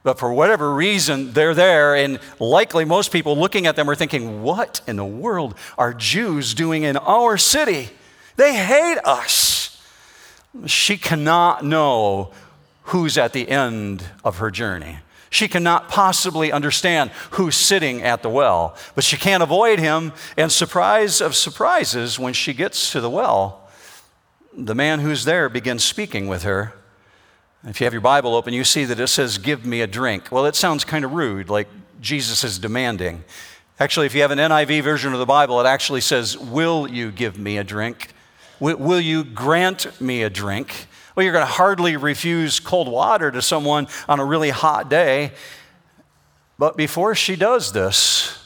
But 0.01 0.17
for 0.17 0.31
whatever 0.31 0.73
reason, 0.73 1.33
they're 1.33 1.53
there, 1.53 1.93
and 1.93 2.19
likely 2.39 2.85
most 2.85 3.11
people 3.11 3.35
looking 3.35 3.67
at 3.67 3.75
them 3.75 3.89
are 3.89 3.95
thinking, 3.95 4.43
What 4.43 4.81
in 4.87 4.95
the 4.95 5.05
world 5.05 5.55
are 5.77 5.93
Jews 5.93 6.53
doing 6.53 6.83
in 6.83 6.95
our 6.95 7.37
city? 7.37 7.89
They 8.39 8.55
hate 8.55 8.99
us. 9.03 9.83
She 10.65 10.95
cannot 10.95 11.65
know 11.65 12.31
who's 12.83 13.17
at 13.17 13.33
the 13.33 13.49
end 13.49 14.05
of 14.23 14.37
her 14.37 14.49
journey. 14.49 14.99
She 15.29 15.49
cannot 15.49 15.89
possibly 15.89 16.49
understand 16.49 17.11
who's 17.31 17.57
sitting 17.57 18.01
at 18.01 18.23
the 18.23 18.29
well, 18.29 18.77
but 18.95 19.03
she 19.03 19.17
can't 19.17 19.43
avoid 19.43 19.77
him. 19.77 20.13
And 20.37 20.49
surprise 20.49 21.19
of 21.19 21.35
surprises, 21.35 22.17
when 22.17 22.31
she 22.31 22.53
gets 22.53 22.93
to 22.93 23.01
the 23.01 23.09
well, 23.09 23.69
the 24.57 24.73
man 24.73 25.01
who's 25.01 25.25
there 25.25 25.49
begins 25.49 25.83
speaking 25.83 26.29
with 26.29 26.43
her. 26.43 26.73
If 27.65 27.81
you 27.81 27.83
have 27.83 27.93
your 27.93 27.99
Bible 27.99 28.35
open, 28.35 28.53
you 28.53 28.63
see 28.63 28.85
that 28.85 29.01
it 29.01 29.07
says, 29.07 29.37
Give 29.37 29.65
me 29.65 29.81
a 29.81 29.87
drink. 29.87 30.31
Well, 30.31 30.45
it 30.45 30.55
sounds 30.55 30.85
kind 30.85 31.03
of 31.03 31.11
rude, 31.11 31.49
like 31.49 31.67
Jesus 31.99 32.45
is 32.45 32.57
demanding. 32.57 33.25
Actually, 33.81 34.05
if 34.05 34.15
you 34.15 34.21
have 34.21 34.31
an 34.31 34.39
NIV 34.39 34.81
version 34.81 35.11
of 35.11 35.19
the 35.19 35.25
Bible, 35.25 35.59
it 35.59 35.65
actually 35.65 35.99
says, 35.99 36.37
Will 36.37 36.89
you 36.89 37.11
give 37.11 37.37
me 37.37 37.57
a 37.57 37.65
drink? 37.65 38.13
Will 38.59 38.99
you 38.99 39.23
grant 39.23 39.99
me 40.01 40.23
a 40.23 40.29
drink? 40.29 40.87
Well, 41.15 41.23
you're 41.23 41.33
going 41.33 41.45
to 41.45 41.51
hardly 41.51 41.97
refuse 41.97 42.59
cold 42.59 42.87
water 42.87 43.31
to 43.31 43.41
someone 43.41 43.87
on 44.07 44.19
a 44.19 44.25
really 44.25 44.49
hot 44.49 44.89
day. 44.89 45.31
But 46.57 46.75
before 46.75 47.15
she 47.15 47.35
does 47.35 47.71
this, 47.71 48.37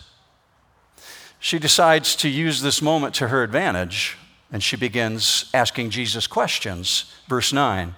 she 1.40 1.60
decides 1.60 2.16
to 2.18 2.30
use 2.30 2.62
this 2.62 2.82
moment 2.82 3.16
to 3.16 3.28
her 3.28 3.44
advantage 3.44 4.18
and 4.54 4.64
she 4.64 4.76
begins 4.76 5.50
asking 5.54 5.90
Jesus 5.90 6.28
questions. 6.28 7.12
Verse 7.28 7.52
9. 7.52 7.96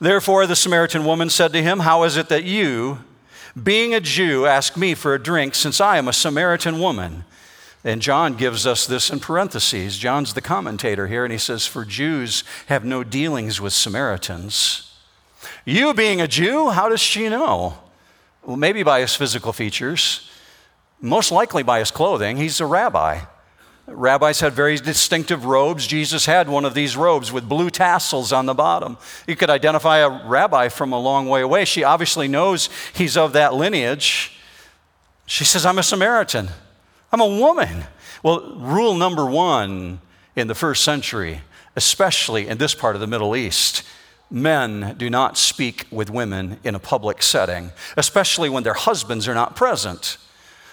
Therefore, 0.00 0.46
the 0.46 0.56
Samaritan 0.56 1.04
woman 1.04 1.30
said 1.30 1.52
to 1.52 1.62
him, 1.62 1.80
How 1.80 2.02
is 2.02 2.16
it 2.16 2.28
that 2.28 2.42
you, 2.42 2.98
being 3.60 3.94
a 3.94 4.00
Jew, 4.00 4.46
ask 4.46 4.76
me 4.76 4.94
for 4.94 5.14
a 5.14 5.22
drink 5.22 5.54
since 5.54 5.80
I 5.80 5.96
am 5.96 6.08
a 6.08 6.12
Samaritan 6.12 6.80
woman? 6.80 7.24
And 7.88 8.02
John 8.02 8.34
gives 8.34 8.66
us 8.66 8.86
this 8.86 9.08
in 9.08 9.18
parentheses. 9.18 9.96
John's 9.96 10.34
the 10.34 10.42
commentator 10.42 11.06
here, 11.06 11.24
and 11.24 11.32
he 11.32 11.38
says, 11.38 11.66
For 11.66 11.86
Jews 11.86 12.44
have 12.66 12.84
no 12.84 13.02
dealings 13.02 13.62
with 13.62 13.72
Samaritans. 13.72 14.92
You 15.64 15.94
being 15.94 16.20
a 16.20 16.28
Jew, 16.28 16.68
how 16.68 16.90
does 16.90 17.00
she 17.00 17.30
know? 17.30 17.78
Well, 18.44 18.58
maybe 18.58 18.82
by 18.82 19.00
his 19.00 19.14
physical 19.14 19.54
features, 19.54 20.30
most 21.00 21.32
likely 21.32 21.62
by 21.62 21.78
his 21.78 21.90
clothing. 21.90 22.36
He's 22.36 22.60
a 22.60 22.66
rabbi. 22.66 23.20
Rabbis 23.86 24.40
had 24.40 24.52
very 24.52 24.76
distinctive 24.76 25.46
robes. 25.46 25.86
Jesus 25.86 26.26
had 26.26 26.50
one 26.50 26.66
of 26.66 26.74
these 26.74 26.94
robes 26.94 27.32
with 27.32 27.48
blue 27.48 27.70
tassels 27.70 28.34
on 28.34 28.44
the 28.44 28.52
bottom. 28.52 28.98
You 29.26 29.34
could 29.34 29.48
identify 29.48 30.00
a 30.00 30.26
rabbi 30.26 30.68
from 30.68 30.92
a 30.92 31.00
long 31.00 31.26
way 31.26 31.40
away. 31.40 31.64
She 31.64 31.84
obviously 31.84 32.28
knows 32.28 32.68
he's 32.92 33.16
of 33.16 33.32
that 33.32 33.54
lineage. 33.54 34.38
She 35.24 35.44
says, 35.44 35.64
I'm 35.64 35.78
a 35.78 35.82
Samaritan. 35.82 36.50
I'm 37.10 37.20
a 37.20 37.26
woman. 37.26 37.84
Well, 38.22 38.54
rule 38.56 38.94
number 38.94 39.24
one 39.24 40.00
in 40.36 40.46
the 40.46 40.54
first 40.54 40.84
century, 40.84 41.40
especially 41.74 42.48
in 42.48 42.58
this 42.58 42.74
part 42.74 42.94
of 42.94 43.00
the 43.00 43.06
Middle 43.06 43.34
East, 43.34 43.82
men 44.30 44.94
do 44.98 45.08
not 45.08 45.38
speak 45.38 45.86
with 45.90 46.10
women 46.10 46.58
in 46.64 46.74
a 46.74 46.78
public 46.78 47.22
setting, 47.22 47.72
especially 47.96 48.50
when 48.50 48.62
their 48.62 48.74
husbands 48.74 49.26
are 49.26 49.34
not 49.34 49.56
present. 49.56 50.18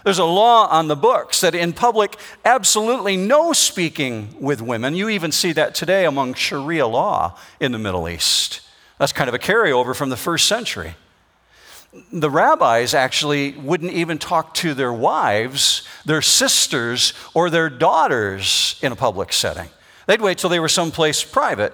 There's 0.04 0.20
a 0.20 0.26
law 0.26 0.68
on 0.68 0.88
the 0.88 0.96
books 0.96 1.42
that 1.42 1.56
in 1.56 1.74
public, 1.74 2.18
absolutely 2.44 3.18
no 3.18 3.54
speaking 3.54 4.36
with 4.40 4.62
women. 4.62 4.94
You 4.94 5.10
even 5.10 5.32
see 5.32 5.52
that 5.54 5.74
today 5.74 6.06
among 6.06 6.36
Sharia 6.36 6.86
law 6.86 7.40
in 7.60 7.72
the 7.72 7.80
Middle 7.80 8.08
East. 8.08 8.62
That's 9.00 9.14
kind 9.14 9.28
of 9.28 9.34
a 9.34 9.40
carryover 9.40 9.96
from 9.96 10.10
the 10.10 10.18
first 10.18 10.48
century. 10.48 10.96
The 12.12 12.30
rabbis 12.30 12.94
actually 12.94 13.54
wouldn't 13.54 13.94
even 13.94 14.18
talk 14.18 14.54
to 14.56 14.74
their 14.74 14.94
wives, 14.94 15.88
their 16.06 16.22
sisters, 16.22 17.14
or 17.34 17.50
their 17.50 17.70
daughters 17.70 18.80
in 18.82 18.92
a 18.92 18.96
public 18.96 19.32
setting. 19.32 19.70
They'd 20.08 20.22
wait 20.22 20.38
till 20.38 20.50
they 20.50 20.60
were 20.60 20.70
someplace 20.70 21.24
private 21.24 21.74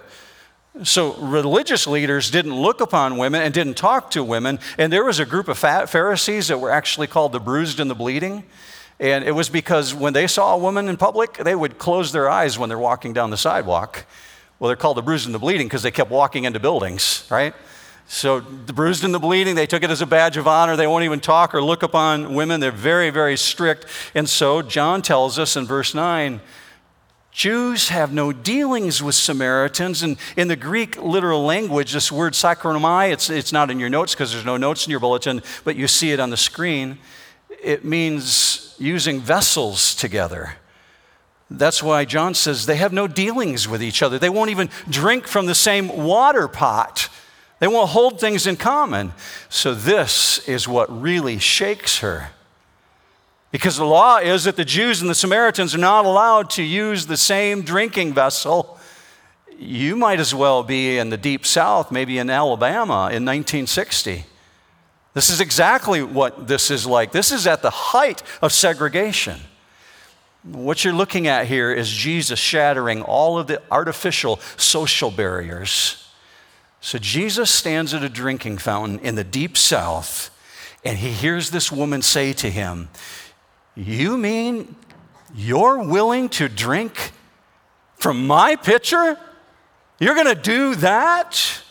so, 0.83 1.15
religious 1.15 1.85
leaders 1.85 2.31
didn't 2.31 2.55
look 2.55 2.79
upon 2.79 3.17
women 3.17 3.41
and 3.41 3.53
didn't 3.53 3.75
talk 3.75 4.11
to 4.11 4.23
women. 4.23 4.57
And 4.77 4.91
there 4.91 5.03
was 5.03 5.19
a 5.19 5.25
group 5.25 5.49
of 5.49 5.57
Pharisees 5.57 6.47
that 6.47 6.59
were 6.59 6.71
actually 6.71 7.07
called 7.07 7.33
the 7.33 7.41
bruised 7.41 7.81
and 7.81 7.89
the 7.89 7.95
bleeding. 7.95 8.45
And 8.97 9.25
it 9.25 9.31
was 9.31 9.49
because 9.49 9.93
when 9.93 10.13
they 10.13 10.27
saw 10.27 10.55
a 10.55 10.57
woman 10.57 10.87
in 10.87 10.95
public, 10.95 11.33
they 11.33 11.55
would 11.55 11.77
close 11.77 12.11
their 12.11 12.29
eyes 12.29 12.57
when 12.57 12.69
they're 12.69 12.79
walking 12.79 13.11
down 13.11 13.31
the 13.31 13.37
sidewalk. 13.37 14.05
Well, 14.59 14.69
they're 14.69 14.77
called 14.77 14.95
the 14.95 15.01
bruised 15.01 15.25
and 15.25 15.35
the 15.35 15.39
bleeding 15.39 15.67
because 15.67 15.83
they 15.83 15.91
kept 15.91 16.09
walking 16.09 16.45
into 16.45 16.59
buildings, 16.59 17.27
right? 17.29 17.53
So, 18.13 18.41
the 18.41 18.73
bruised 18.73 19.05
and 19.05 19.13
the 19.13 19.19
bleeding, 19.19 19.55
they 19.55 19.65
took 19.65 19.83
it 19.83 19.89
as 19.89 20.01
a 20.01 20.05
badge 20.05 20.35
of 20.35 20.45
honor. 20.45 20.75
They 20.75 20.85
won't 20.85 21.05
even 21.05 21.21
talk 21.21 21.55
or 21.55 21.63
look 21.63 21.81
upon 21.81 22.33
women. 22.33 22.59
They're 22.59 22.69
very, 22.69 23.09
very 23.09 23.37
strict. 23.37 23.85
And 24.13 24.27
so, 24.27 24.61
John 24.61 25.01
tells 25.01 25.39
us 25.39 25.55
in 25.55 25.65
verse 25.65 25.95
9 25.95 26.41
Jews 27.31 27.87
have 27.87 28.11
no 28.11 28.33
dealings 28.33 29.01
with 29.01 29.15
Samaritans. 29.15 30.03
And 30.03 30.17
in 30.35 30.49
the 30.49 30.57
Greek 30.57 31.01
literal 31.01 31.45
language, 31.45 31.93
this 31.93 32.11
word 32.11 32.33
synchraomai, 32.33 33.13
it's, 33.13 33.29
it's 33.29 33.53
not 33.53 33.71
in 33.71 33.79
your 33.79 33.89
notes 33.89 34.13
because 34.13 34.33
there's 34.33 34.43
no 34.43 34.57
notes 34.57 34.85
in 34.85 34.91
your 34.91 34.99
bulletin, 34.99 35.41
but 35.63 35.77
you 35.77 35.87
see 35.87 36.11
it 36.11 36.19
on 36.19 36.31
the 36.31 36.37
screen. 36.37 36.97
It 37.63 37.85
means 37.85 38.75
using 38.77 39.21
vessels 39.21 39.95
together. 39.95 40.57
That's 41.49 41.81
why 41.81 42.03
John 42.03 42.33
says 42.33 42.65
they 42.65 42.75
have 42.75 42.91
no 42.91 43.07
dealings 43.07 43.69
with 43.69 43.81
each 43.81 44.03
other. 44.03 44.19
They 44.19 44.27
won't 44.27 44.49
even 44.49 44.69
drink 44.89 45.27
from 45.27 45.45
the 45.45 45.55
same 45.55 45.87
water 46.03 46.49
pot. 46.49 47.07
They 47.61 47.67
won't 47.67 47.91
hold 47.91 48.19
things 48.19 48.47
in 48.47 48.57
common. 48.57 49.13
So, 49.47 49.75
this 49.75 50.39
is 50.49 50.67
what 50.67 50.89
really 50.89 51.37
shakes 51.37 51.99
her. 51.99 52.31
Because 53.51 53.77
the 53.77 53.85
law 53.85 54.17
is 54.17 54.45
that 54.45 54.55
the 54.55 54.65
Jews 54.65 54.99
and 54.99 55.09
the 55.09 55.15
Samaritans 55.15 55.75
are 55.75 55.77
not 55.77 56.05
allowed 56.05 56.49
to 56.51 56.63
use 56.63 57.05
the 57.05 57.17
same 57.17 57.61
drinking 57.61 58.15
vessel. 58.15 58.79
You 59.59 59.95
might 59.95 60.19
as 60.19 60.33
well 60.33 60.63
be 60.63 60.97
in 60.97 61.11
the 61.11 61.17
deep 61.17 61.45
south, 61.45 61.91
maybe 61.91 62.17
in 62.17 62.31
Alabama 62.31 63.11
in 63.11 63.25
1960. 63.25 64.25
This 65.13 65.29
is 65.29 65.39
exactly 65.39 66.01
what 66.01 66.47
this 66.47 66.71
is 66.71 66.87
like. 66.87 67.11
This 67.11 67.31
is 67.31 67.45
at 67.45 67.61
the 67.61 67.69
height 67.69 68.23
of 68.41 68.51
segregation. 68.51 69.39
What 70.41 70.83
you're 70.83 70.95
looking 70.95 71.27
at 71.27 71.45
here 71.45 71.71
is 71.71 71.91
Jesus 71.91 72.39
shattering 72.39 73.03
all 73.03 73.37
of 73.37 73.45
the 73.45 73.61
artificial 73.69 74.37
social 74.57 75.11
barriers. 75.11 76.10
So 76.81 76.97
Jesus 76.97 77.51
stands 77.51 77.93
at 77.93 78.03
a 78.03 78.09
drinking 78.09 78.57
fountain 78.57 78.99
in 78.99 79.15
the 79.15 79.23
deep 79.23 79.55
south, 79.55 80.29
and 80.83 80.97
he 80.97 81.11
hears 81.11 81.51
this 81.51 81.71
woman 81.71 82.01
say 82.01 82.33
to 82.33 82.49
him, 82.49 82.89
you 83.75 84.17
mean 84.17 84.75
you're 85.33 85.83
willing 85.83 86.27
to 86.29 86.49
drink 86.49 87.11
from 87.95 88.27
my 88.27 88.55
pitcher? 88.55 89.17
You're 89.99 90.15
going 90.15 90.27
to 90.27 90.41
do 90.41 90.75
that? 90.75 91.61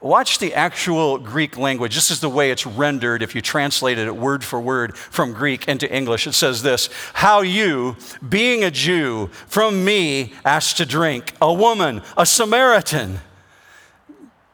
Watch 0.00 0.38
the 0.38 0.54
actual 0.54 1.16
Greek 1.18 1.56
language. 1.56 1.94
This 1.94 2.10
is 2.10 2.20
the 2.20 2.28
way 2.28 2.50
it's 2.50 2.66
rendered 2.66 3.22
if 3.22 3.34
you 3.34 3.40
translated 3.40 4.06
it 4.06 4.14
word 4.14 4.44
for 4.44 4.60
word 4.60 4.96
from 4.96 5.32
Greek 5.32 5.66
into 5.66 5.90
English. 5.90 6.26
It 6.26 6.34
says 6.34 6.62
this 6.62 6.90
How 7.14 7.40
you, 7.40 7.96
being 8.28 8.62
a 8.62 8.70
Jew, 8.70 9.30
from 9.46 9.84
me 9.84 10.34
asked 10.44 10.76
to 10.76 10.86
drink, 10.86 11.32
a 11.40 11.52
woman, 11.52 12.02
a 12.16 12.26
Samaritan. 12.26 13.20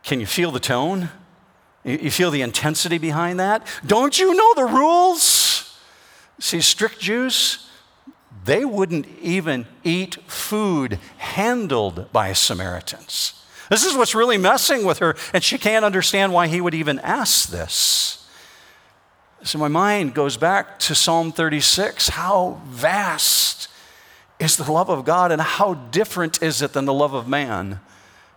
Can 0.02 0.20
you 0.20 0.26
feel 0.26 0.50
the 0.50 0.60
tone? 0.60 1.10
You 1.84 2.10
feel 2.10 2.30
the 2.30 2.42
intensity 2.42 2.98
behind 2.98 3.40
that? 3.40 3.66
Don't 3.84 4.18
you 4.18 4.34
know 4.34 4.54
the 4.54 4.64
rules? 4.64 5.78
See, 6.38 6.60
strict 6.60 7.00
Jews, 7.00 7.68
they 8.44 8.64
wouldn't 8.64 9.06
even 9.20 9.66
eat 9.84 10.16
food 10.26 10.98
handled 11.18 12.12
by 12.12 12.32
Samaritans. 12.32 13.44
This 13.70 13.84
is 13.84 13.96
what's 13.96 14.14
really 14.14 14.38
messing 14.38 14.84
with 14.84 14.98
her, 14.98 15.16
and 15.32 15.42
she 15.42 15.56
can't 15.58 15.84
understand 15.84 16.32
why 16.32 16.46
he 16.46 16.60
would 16.60 16.74
even 16.74 16.98
ask 17.00 17.48
this. 17.48 18.28
So 19.44 19.58
my 19.58 19.68
mind 19.68 20.14
goes 20.14 20.36
back 20.36 20.78
to 20.80 20.94
Psalm 20.94 21.32
36. 21.32 22.10
How 22.10 22.60
vast 22.66 23.68
is 24.38 24.56
the 24.56 24.70
love 24.70 24.90
of 24.90 25.04
God, 25.04 25.32
and 25.32 25.40
how 25.40 25.74
different 25.74 26.42
is 26.42 26.62
it 26.62 26.74
than 26.74 26.84
the 26.84 26.92
love 26.92 27.14
of 27.14 27.26
man? 27.26 27.80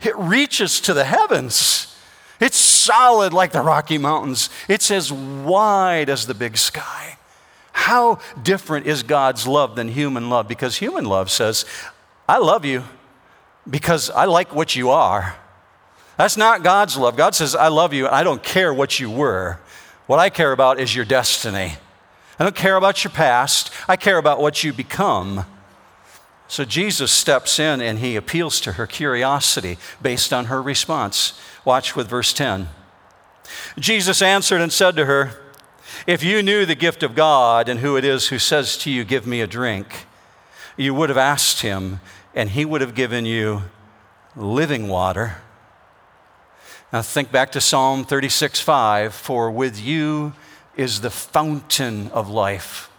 It 0.06 0.16
reaches 0.18 0.80
to 0.82 0.94
the 0.94 1.06
heavens. 1.06 1.96
It's 2.40 2.58
solid 2.58 3.34
like 3.34 3.52
the 3.52 3.62
Rocky 3.62 3.98
Mountains. 3.98 4.50
It's 4.68 4.92
as 4.92 5.12
wide 5.12 6.10
as 6.10 6.28
the 6.28 6.34
big 6.34 6.58
sky. 6.58 7.18
How 7.72 8.20
different 8.42 8.88
is 8.88 9.04
God's 9.04 9.48
love 9.48 9.76
than 9.76 9.90
human 9.90 10.30
love? 10.30 10.48
Because 10.48 10.78
human 10.78 11.06
love 11.06 11.30
says, 11.32 11.66
I 12.28 12.38
love 12.38 12.66
you 12.66 12.84
because 13.70 14.10
I 14.10 14.26
like 14.26 14.54
what 14.54 14.76
you 14.76 14.90
are. 14.90 15.36
That's 16.18 16.38
not 16.38 16.64
God's 16.64 16.98
love. 16.98 17.18
God 17.18 17.36
says, 17.36 17.56
I 17.56 17.68
love 17.68 17.94
you. 17.94 18.06
And 18.06 18.16
I 18.16 18.24
don't 18.24 18.42
care 18.42 18.74
what 18.74 19.00
you 19.00 19.10
were. 19.10 19.60
What 20.08 20.20
I 20.20 20.30
care 20.30 20.52
about 20.52 20.80
is 20.80 20.96
your 20.96 21.06
destiny. 21.06 21.74
I 22.40 22.44
don't 22.44 22.56
care 22.56 22.76
about 22.76 23.04
your 23.04 23.12
past. 23.12 23.72
I 23.88 23.96
care 23.96 24.18
about 24.18 24.40
what 24.40 24.64
you 24.64 24.72
become. 24.72 25.46
So 26.56 26.64
Jesus 26.64 27.12
steps 27.12 27.60
in 27.60 27.82
and 27.82 28.00
he 28.00 28.16
appeals 28.16 28.62
to 28.62 28.72
her 28.72 28.88
curiosity 28.88 29.78
based 30.02 30.32
on 30.32 30.46
her 30.46 30.62
response. 30.62 31.38
Watch 31.66 31.98
with 31.98 32.08
verse 32.08 32.32
10. 32.32 32.70
Jesus 33.78 34.22
answered 34.22 34.62
and 34.62 34.72
said 34.72 34.96
to 34.96 35.04
her, 35.04 35.32
if 36.08 36.24
you 36.24 36.42
knew 36.42 36.66
the 36.66 36.74
gift 36.74 37.04
of 37.04 37.14
God 37.14 37.68
and 37.68 37.82
who 37.82 37.98
it 37.98 38.06
is 38.06 38.30
who 38.30 38.40
says 38.40 38.78
to 38.78 38.90
you, 38.90 39.04
Give 39.04 39.28
me 39.28 39.42
a 39.42 39.48
drink, 39.48 40.06
you 40.78 40.94
would 40.94 41.10
have 41.10 41.18
asked 41.18 41.60
him, 41.60 42.00
and 42.34 42.52
he 42.52 42.64
would 42.64 42.80
have 42.80 42.96
given 42.96 43.26
you 43.26 43.64
living 44.34 44.88
water. 44.88 45.36
Now 46.94 47.02
think 47.02 47.34
back 47.34 47.52
to 47.52 47.60
Psalm 47.60 48.06
36 48.06 48.62
5 48.62 49.14
For 49.14 49.52
with 49.52 49.78
you 49.78 50.32
is 50.78 51.02
the 51.02 51.12
fountain 51.12 52.08
of 52.14 52.30
life. 52.30 52.90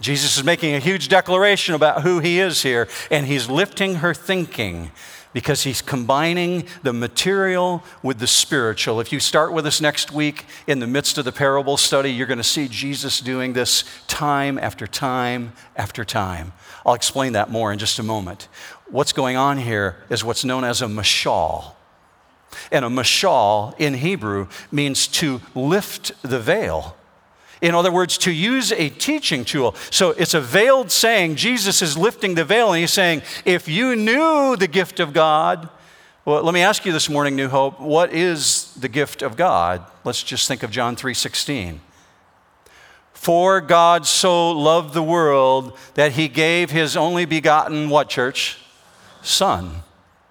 Jesus 0.00 0.36
is 0.36 0.44
making 0.44 0.74
a 0.74 0.78
huge 0.78 1.08
declaration 1.08 1.74
about 1.74 2.02
who 2.02 2.20
he 2.20 2.38
is 2.38 2.62
here, 2.62 2.88
and 3.10 3.26
he's 3.26 3.48
lifting 3.48 3.96
her 3.96 4.12
thinking 4.12 4.90
because 5.32 5.64
he's 5.64 5.82
combining 5.82 6.66
the 6.82 6.94
material 6.94 7.84
with 8.02 8.18
the 8.18 8.26
spiritual. 8.26 9.00
If 9.00 9.12
you 9.12 9.20
start 9.20 9.52
with 9.52 9.66
us 9.66 9.82
next 9.82 10.10
week 10.10 10.46
in 10.66 10.78
the 10.78 10.86
midst 10.86 11.18
of 11.18 11.26
the 11.26 11.32
parable 11.32 11.76
study, 11.76 12.10
you're 12.10 12.26
going 12.26 12.38
to 12.38 12.44
see 12.44 12.68
Jesus 12.68 13.20
doing 13.20 13.52
this 13.52 13.84
time 14.06 14.58
after 14.58 14.86
time 14.86 15.52
after 15.76 16.06
time. 16.06 16.54
I'll 16.86 16.94
explain 16.94 17.34
that 17.34 17.50
more 17.50 17.70
in 17.70 17.78
just 17.78 17.98
a 17.98 18.02
moment. 18.02 18.48
What's 18.88 19.12
going 19.12 19.36
on 19.36 19.58
here 19.58 19.96
is 20.08 20.24
what's 20.24 20.44
known 20.44 20.64
as 20.64 20.80
a 20.80 20.86
mashal. 20.86 21.72
And 22.72 22.84
a 22.84 22.88
mashal 22.88 23.74
in 23.78 23.92
Hebrew 23.94 24.48
means 24.72 25.06
to 25.08 25.42
lift 25.54 26.12
the 26.22 26.40
veil. 26.40 26.96
In 27.62 27.74
other 27.74 27.90
words, 27.90 28.18
to 28.18 28.30
use 28.30 28.70
a 28.72 28.90
teaching 28.90 29.44
tool. 29.44 29.74
So 29.90 30.10
it's 30.10 30.34
a 30.34 30.40
veiled 30.40 30.90
saying. 30.90 31.36
Jesus 31.36 31.80
is 31.80 31.96
lifting 31.96 32.34
the 32.34 32.44
veil 32.44 32.72
and 32.72 32.80
he's 32.80 32.92
saying, 32.92 33.22
if 33.44 33.68
you 33.68 33.96
knew 33.96 34.56
the 34.56 34.68
gift 34.68 35.00
of 35.00 35.12
God, 35.12 35.68
well, 36.26 36.42
let 36.42 36.52
me 36.54 36.60
ask 36.60 36.84
you 36.84 36.92
this 36.92 37.08
morning, 37.08 37.36
New 37.36 37.48
Hope, 37.48 37.80
what 37.80 38.12
is 38.12 38.74
the 38.74 38.88
gift 38.88 39.22
of 39.22 39.36
God? 39.36 39.84
Let's 40.04 40.24
just 40.24 40.48
think 40.48 40.64
of 40.64 40.72
John 40.72 40.96
3:16. 40.96 41.78
For 43.12 43.60
God 43.60 44.06
so 44.06 44.50
loved 44.50 44.92
the 44.92 45.04
world 45.04 45.78
that 45.94 46.12
he 46.12 46.28
gave 46.28 46.70
his 46.70 46.96
only 46.96 47.24
begotten, 47.24 47.88
what, 47.90 48.08
church? 48.08 48.58
Son. 49.22 49.82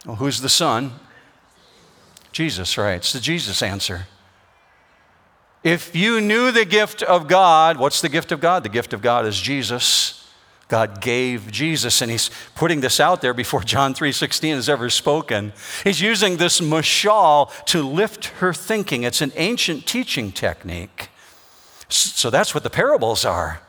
Well, 0.05 0.17
who's 0.17 0.41
the 0.41 0.49
Son? 0.49 0.93
Jesus, 2.31 2.77
right? 2.77 2.95
It's 2.95 3.13
the 3.13 3.19
Jesus 3.21 3.61
answer. 3.61 4.07
If 5.65 5.95
you 5.95 6.21
knew 6.21 6.51
the 6.51 6.63
gift 6.63 7.01
of 7.01 7.27
God, 7.27 7.77
what's 7.77 7.99
the 7.99 8.07
gift 8.07 8.31
of 8.31 8.39
God? 8.39 8.61
The 8.61 8.69
gift 8.69 8.93
of 8.93 9.01
God 9.01 9.25
is 9.25 9.41
Jesus. 9.41 10.23
God 10.67 11.01
gave 11.01 11.51
Jesus, 11.51 12.03
and 12.03 12.11
he's 12.11 12.29
putting 12.53 12.81
this 12.81 12.99
out 12.99 13.21
there 13.21 13.33
before 13.33 13.63
John 13.63 13.95
3:16 13.95 14.53
has 14.53 14.69
ever 14.69 14.91
spoken. 14.91 15.53
He's 15.83 16.01
using 16.01 16.37
this 16.37 16.59
mashal 16.59 17.49
to 17.65 17.81
lift 17.81 18.25
her 18.39 18.53
thinking. 18.53 19.01
It's 19.01 19.21
an 19.21 19.31
ancient 19.35 19.87
teaching 19.87 20.31
technique. 20.31 21.09
So 21.89 22.29
that's 22.29 22.53
what 22.53 22.61
the 22.61 22.69
parables 22.69 23.25
are. 23.25 23.61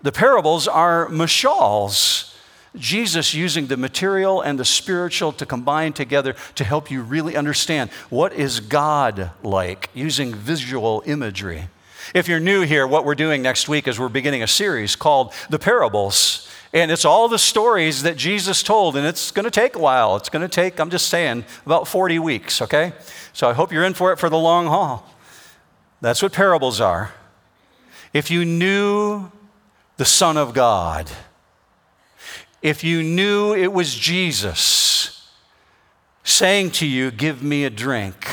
The 0.00 0.12
parables 0.12 0.68
are 0.68 1.08
mashals. 1.08 2.31
Jesus 2.74 3.34
using 3.34 3.66
the 3.66 3.76
material 3.76 4.40
and 4.40 4.58
the 4.58 4.64
spiritual 4.64 5.32
to 5.32 5.44
combine 5.44 5.92
together 5.92 6.34
to 6.54 6.64
help 6.64 6.90
you 6.90 7.02
really 7.02 7.36
understand 7.36 7.90
what 8.08 8.32
is 8.32 8.60
God 8.60 9.30
like 9.42 9.90
using 9.92 10.34
visual 10.34 11.02
imagery. 11.04 11.68
If 12.14 12.28
you're 12.28 12.40
new 12.40 12.62
here, 12.62 12.86
what 12.86 13.04
we're 13.04 13.14
doing 13.14 13.42
next 13.42 13.68
week 13.68 13.86
is 13.86 13.98
we're 13.98 14.08
beginning 14.08 14.42
a 14.42 14.46
series 14.46 14.96
called 14.96 15.32
The 15.50 15.58
Parables. 15.58 16.48
And 16.72 16.90
it's 16.90 17.04
all 17.04 17.28
the 17.28 17.38
stories 17.38 18.02
that 18.02 18.16
Jesus 18.16 18.62
told, 18.62 18.96
and 18.96 19.06
it's 19.06 19.30
going 19.30 19.44
to 19.44 19.50
take 19.50 19.76
a 19.76 19.78
while. 19.78 20.16
It's 20.16 20.30
going 20.30 20.42
to 20.42 20.48
take, 20.48 20.80
I'm 20.80 20.90
just 20.90 21.08
saying, 21.08 21.44
about 21.66 21.86
40 21.86 22.18
weeks, 22.18 22.62
okay? 22.62 22.92
So 23.34 23.48
I 23.48 23.52
hope 23.52 23.72
you're 23.72 23.84
in 23.84 23.94
for 23.94 24.12
it 24.12 24.18
for 24.18 24.30
the 24.30 24.38
long 24.38 24.66
haul. 24.66 25.06
That's 26.00 26.22
what 26.22 26.32
parables 26.32 26.80
are. 26.80 27.12
If 28.14 28.30
you 28.30 28.44
knew 28.44 29.30
the 29.98 30.04
Son 30.06 30.36
of 30.36 30.54
God, 30.54 31.10
if 32.62 32.84
you 32.84 33.02
knew 33.02 33.54
it 33.54 33.72
was 33.72 33.94
Jesus 33.94 35.28
saying 36.24 36.70
to 36.70 36.86
you, 36.86 37.10
Give 37.10 37.42
me 37.42 37.64
a 37.64 37.70
drink, 37.70 38.26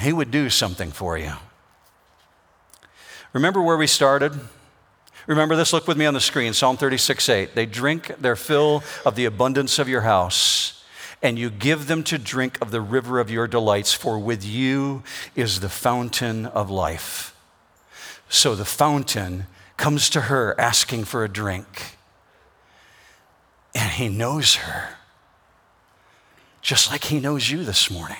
he 0.00 0.12
would 0.12 0.30
do 0.30 0.48
something 0.48 0.92
for 0.92 1.18
you. 1.18 1.32
Remember 3.32 3.60
where 3.60 3.76
we 3.76 3.86
started? 3.86 4.32
Remember 5.26 5.56
this? 5.56 5.74
Look 5.74 5.86
with 5.86 5.98
me 5.98 6.06
on 6.06 6.14
the 6.14 6.20
screen 6.20 6.54
Psalm 6.54 6.78
36 6.78 7.28
8. 7.28 7.54
They 7.54 7.66
drink 7.66 8.14
their 8.18 8.36
fill 8.36 8.82
of 9.04 9.14
the 9.14 9.26
abundance 9.26 9.78
of 9.78 9.88
your 9.88 10.00
house, 10.00 10.82
and 11.20 11.38
you 11.38 11.50
give 11.50 11.86
them 11.86 12.02
to 12.04 12.16
drink 12.16 12.58
of 12.62 12.70
the 12.70 12.80
river 12.80 13.20
of 13.20 13.30
your 13.30 13.46
delights, 13.46 13.92
for 13.92 14.18
with 14.18 14.44
you 14.44 15.02
is 15.36 15.60
the 15.60 15.68
fountain 15.68 16.46
of 16.46 16.70
life. 16.70 17.34
So 18.30 18.54
the 18.54 18.64
fountain 18.64 19.46
comes 19.76 20.08
to 20.10 20.22
her 20.22 20.58
asking 20.58 21.04
for 21.04 21.24
a 21.24 21.28
drink, 21.28 21.97
and 23.78 23.92
he 23.92 24.08
knows 24.08 24.56
her, 24.56 24.96
just 26.60 26.90
like 26.90 27.04
he 27.04 27.20
knows 27.20 27.48
you 27.48 27.62
this 27.64 27.90
morning. 27.90 28.18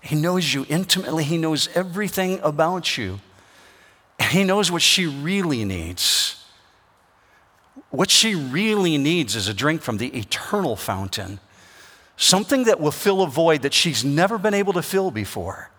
He 0.00 0.16
knows 0.16 0.52
you 0.52 0.66
intimately, 0.68 1.22
he 1.22 1.38
knows 1.38 1.68
everything 1.74 2.40
about 2.42 2.98
you. 2.98 3.20
And 4.18 4.30
he 4.30 4.44
knows 4.44 4.70
what 4.70 4.82
she 4.82 5.06
really 5.06 5.64
needs. 5.64 6.44
What 7.90 8.10
she 8.10 8.34
really 8.34 8.98
needs 8.98 9.36
is 9.36 9.46
a 9.46 9.54
drink 9.54 9.82
from 9.82 9.98
the 9.98 10.08
eternal 10.08 10.74
fountain, 10.74 11.38
something 12.16 12.64
that 12.64 12.80
will 12.80 12.90
fill 12.90 13.22
a 13.22 13.28
void 13.28 13.62
that 13.62 13.72
she's 13.72 14.04
never 14.04 14.36
been 14.36 14.54
able 14.54 14.72
to 14.72 14.82
fill 14.82 15.12
before. 15.12 15.70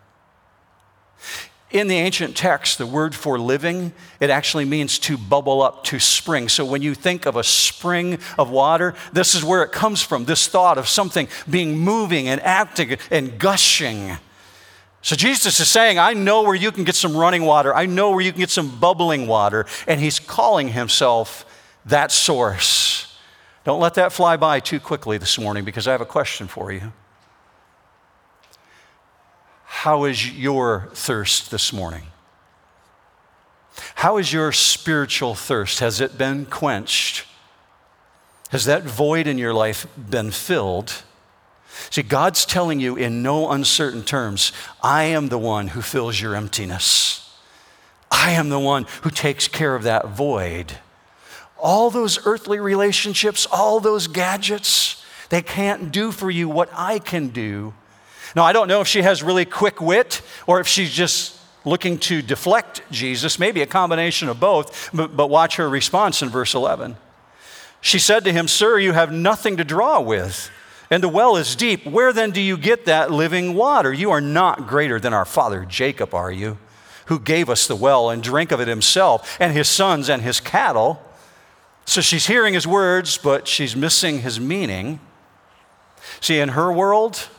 In 1.76 1.90
the 1.90 1.98
ancient 1.98 2.38
text, 2.38 2.78
the 2.78 2.86
word 2.86 3.14
for 3.14 3.38
living, 3.38 3.92
it 4.22 4.30
actually 4.30 4.64
means 4.64 4.98
to 5.00 5.18
bubble 5.18 5.62
up, 5.62 5.84
to 5.84 6.00
spring. 6.00 6.48
So 6.48 6.64
when 6.64 6.82
you 6.82 6.96
think 6.96 7.26
of 7.26 7.36
a 7.36 7.44
spring 7.44 8.18
of 8.38 8.50
water, 8.50 8.94
this 9.12 9.36
is 9.36 9.44
where 9.44 9.62
it 9.62 9.74
comes 9.74 10.02
from 10.02 10.24
this 10.24 10.48
thought 10.48 10.78
of 10.78 10.88
something 10.88 11.28
being 11.50 11.78
moving 11.78 12.30
and 12.30 12.40
acting 12.40 12.96
and 13.12 13.38
gushing. 13.38 14.16
So 15.02 15.18
Jesus 15.18 15.60
is 15.60 15.68
saying, 15.68 16.00
I 16.00 16.14
know 16.14 16.44
where 16.44 16.56
you 16.56 16.72
can 16.72 16.86
get 16.86 16.96
some 16.96 17.14
running 17.14 17.44
water. 17.44 17.76
I 17.76 17.88
know 17.88 18.12
where 18.12 18.22
you 18.22 18.32
can 18.32 18.40
get 18.40 18.52
some 18.52 18.80
bubbling 18.80 19.28
water. 19.28 19.66
And 19.86 20.00
he's 20.00 20.18
calling 20.18 20.70
himself 20.70 21.46
that 21.86 22.10
source. 22.10 23.18
Don't 23.66 23.82
let 23.82 23.96
that 23.96 24.14
fly 24.14 24.38
by 24.38 24.62
too 24.62 24.80
quickly 24.80 25.18
this 25.18 25.38
morning 25.38 25.66
because 25.66 25.90
I 25.90 25.92
have 25.92 26.00
a 26.00 26.06
question 26.06 26.48
for 26.48 26.72
you. 26.72 26.94
How 29.84 30.06
is 30.06 30.32
your 30.32 30.88
thirst 30.94 31.52
this 31.52 31.72
morning? 31.72 32.04
How 33.96 34.18
is 34.18 34.32
your 34.34 34.52
spiritual 34.52 35.36
thirst? 35.36 35.80
Has 35.80 36.02
it 36.02 36.18
been 36.18 36.46
quenched? 36.46 37.28
Has 38.50 38.66
that 38.66 38.84
void 38.84 39.28
in 39.28 39.38
your 39.38 39.54
life 39.54 39.86
been 39.96 40.32
filled? 40.32 41.04
See, 41.92 42.02
God's 42.02 42.46
telling 42.46 42.80
you 42.80 42.96
in 42.96 43.22
no 43.22 43.52
uncertain 43.52 44.04
terms, 44.04 44.54
I 44.82 45.04
am 45.04 45.28
the 45.28 45.38
one 45.38 45.68
who 45.68 45.82
fills 45.82 46.20
your 46.20 46.36
emptiness. 46.36 47.38
I 48.10 48.32
am 48.32 48.50
the 48.50 48.60
one 48.60 48.88
who 49.04 49.12
takes 49.12 49.48
care 49.48 49.76
of 49.76 49.84
that 49.84 50.08
void. 50.08 50.80
All 51.60 51.92
those 51.92 52.26
earthly 52.26 52.60
relationships, 52.60 53.46
all 53.52 53.82
those 53.82 54.08
gadgets, 54.08 55.04
they 55.30 55.42
can't 55.42 55.92
do 55.92 56.12
for 56.12 56.32
you 56.32 56.48
what 56.50 56.70
I 56.74 56.98
can 56.98 57.28
do. 57.28 57.74
Now, 58.36 58.44
I 58.44 58.54
don't 58.54 58.68
know 58.68 58.82
if 58.82 58.88
she 58.88 59.02
has 59.02 59.24
really 59.24 59.46
quick 59.46 59.82
wit 59.82 60.22
or 60.46 60.60
if 60.60 60.68
she's 60.68 60.92
just 60.92 61.40
looking 61.64 61.98
to 61.98 62.22
deflect 62.22 62.82
Jesus, 62.92 63.40
maybe 63.40 63.62
a 63.62 63.66
combination 63.66 64.30
of 64.30 64.40
both, 64.40 64.90
but, 64.94 65.16
but 65.16 65.30
watch 65.30 65.56
her 65.56 65.70
response 65.70 66.22
in 66.22 66.30
verse 66.30 66.54
11. 66.54 66.96
She 67.82 67.98
said 67.98 68.24
to 68.26 68.32
him, 68.32 68.48
Sir, 68.48 68.78
you 68.78 68.92
have 68.94 69.12
nothing 69.12 69.58
to 69.58 69.64
draw 69.64 70.00
with 70.00 70.52
and 70.90 71.02
the 71.02 71.10
well 71.10 71.36
is 71.36 71.56
deep. 71.56 71.86
Where 71.86 72.14
then 72.14 72.32
do 72.32 72.42
you 72.42 72.58
get 72.58 72.86
that 72.86 73.12
living 73.12 73.56
water? 73.56 73.92
You 73.92 74.12
are 74.12 74.22
not 74.22 74.68
greater 74.68 75.00
than 75.00 75.14
our 75.14 75.26
father 75.26 75.66
Jacob, 75.66 76.14
are 76.14 76.32
you? 76.32 76.58
Who 77.08 77.20
gave 77.20 77.50
us 77.50 77.68
the 77.68 77.76
well 77.76 78.10
and 78.10 78.22
drank 78.22 78.52
of 78.52 78.60
it 78.60 78.68
himself, 78.68 79.38
and 79.40 79.54
his 79.54 79.68
sons 79.68 80.10
and 80.10 80.22
his 80.22 80.40
cattle. 80.40 81.02
So 81.86 82.02
she's 82.02 82.28
hearing 82.28 82.54
his 82.54 82.68
words, 82.68 83.18
but 83.18 83.48
she's 83.48 83.76
missing 83.76 84.22
his 84.22 84.40
meaning. 84.40 85.00
See, 86.20 86.40
in 86.40 86.50
her 86.50 86.72
world, 86.72 87.30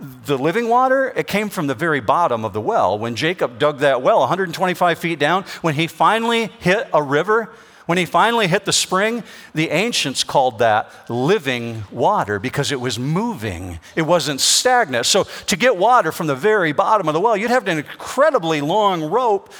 the 0.00 0.38
living 0.38 0.68
water, 0.68 1.12
it 1.14 1.26
came 1.26 1.48
from 1.50 1.66
the 1.66 1.74
very 1.74 2.00
bottom 2.00 2.44
of 2.44 2.52
the 2.52 2.60
well. 2.60 2.98
When 2.98 3.16
Jacob 3.16 3.58
dug 3.58 3.80
that 3.80 4.02
well 4.02 4.20
125 4.20 4.98
feet 4.98 5.18
down, 5.18 5.44
when 5.60 5.74
he 5.74 5.86
finally 5.86 6.46
hit 6.60 6.88
a 6.92 7.02
river, 7.02 7.50
when 7.86 7.98
he 7.98 8.06
finally 8.06 8.46
hit 8.46 8.64
the 8.64 8.72
spring, 8.72 9.24
the 9.52 9.70
ancients 9.70 10.22
called 10.22 10.60
that 10.60 10.90
living 11.10 11.82
water 11.90 12.38
because 12.38 12.70
it 12.70 12.80
was 12.80 12.98
moving. 12.98 13.80
It 13.96 14.02
wasn't 14.02 14.40
stagnant. 14.40 15.06
So 15.06 15.24
to 15.46 15.56
get 15.56 15.76
water 15.76 16.12
from 16.12 16.28
the 16.28 16.36
very 16.36 16.72
bottom 16.72 17.08
of 17.08 17.14
the 17.14 17.20
well, 17.20 17.36
you'd 17.36 17.50
have 17.50 17.66
an 17.66 17.78
incredibly 17.78 18.60
long 18.60 19.10
rope. 19.10 19.52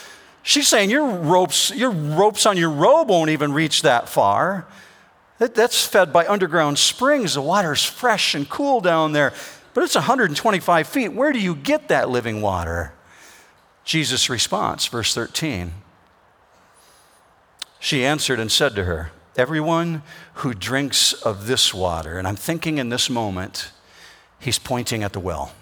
She's 0.42 0.68
saying 0.68 0.90
your 0.90 1.07
ropes, 1.07 1.70
your 1.74 1.90
ropes 1.90 2.46
on 2.46 2.57
your 2.57 2.70
robe 2.70 3.11
won't 3.11 3.31
even 3.31 3.53
reach 3.53 3.83
that 3.83 4.09
far. 4.09 4.66
that's 5.38 5.85
fed 5.85 6.12
by 6.12 6.26
underground 6.26 6.79
springs. 6.79 7.35
The 7.35 7.42
water's 7.42 7.85
fresh 7.85 8.35
and 8.35 8.48
cool 8.48 8.81
down 8.81 9.12
there. 9.12 9.33
But 9.74 9.85
it's 9.85 9.94
125 9.94 10.87
feet. 10.87 11.12
Where 11.12 11.33
do 11.33 11.40
you 11.40 11.54
get 11.54 11.88
that 11.88 12.09
living 12.09 12.40
water? 12.40 12.92
Jesus' 13.85 14.28
response, 14.28 14.87
verse 14.87 15.14
13. 15.14 15.72
She 17.78 18.04
answered 18.04 18.40
and 18.40 18.50
said 18.52 18.74
to 18.76 18.85
her, 18.85 19.11
Everyone 19.37 20.02
who 20.35 20.52
drinks 20.52 21.12
of 21.12 21.46
this 21.46 21.72
water, 21.72 22.18
and 22.18 22.26
I'm 22.26 22.37
thinking 22.37 22.78
in 22.78 22.88
this 22.88 23.09
moment, 23.09 23.70
he's 24.38 24.59
pointing 24.59 25.02
at 25.02 25.12
the 25.12 25.20
well. 25.20 25.52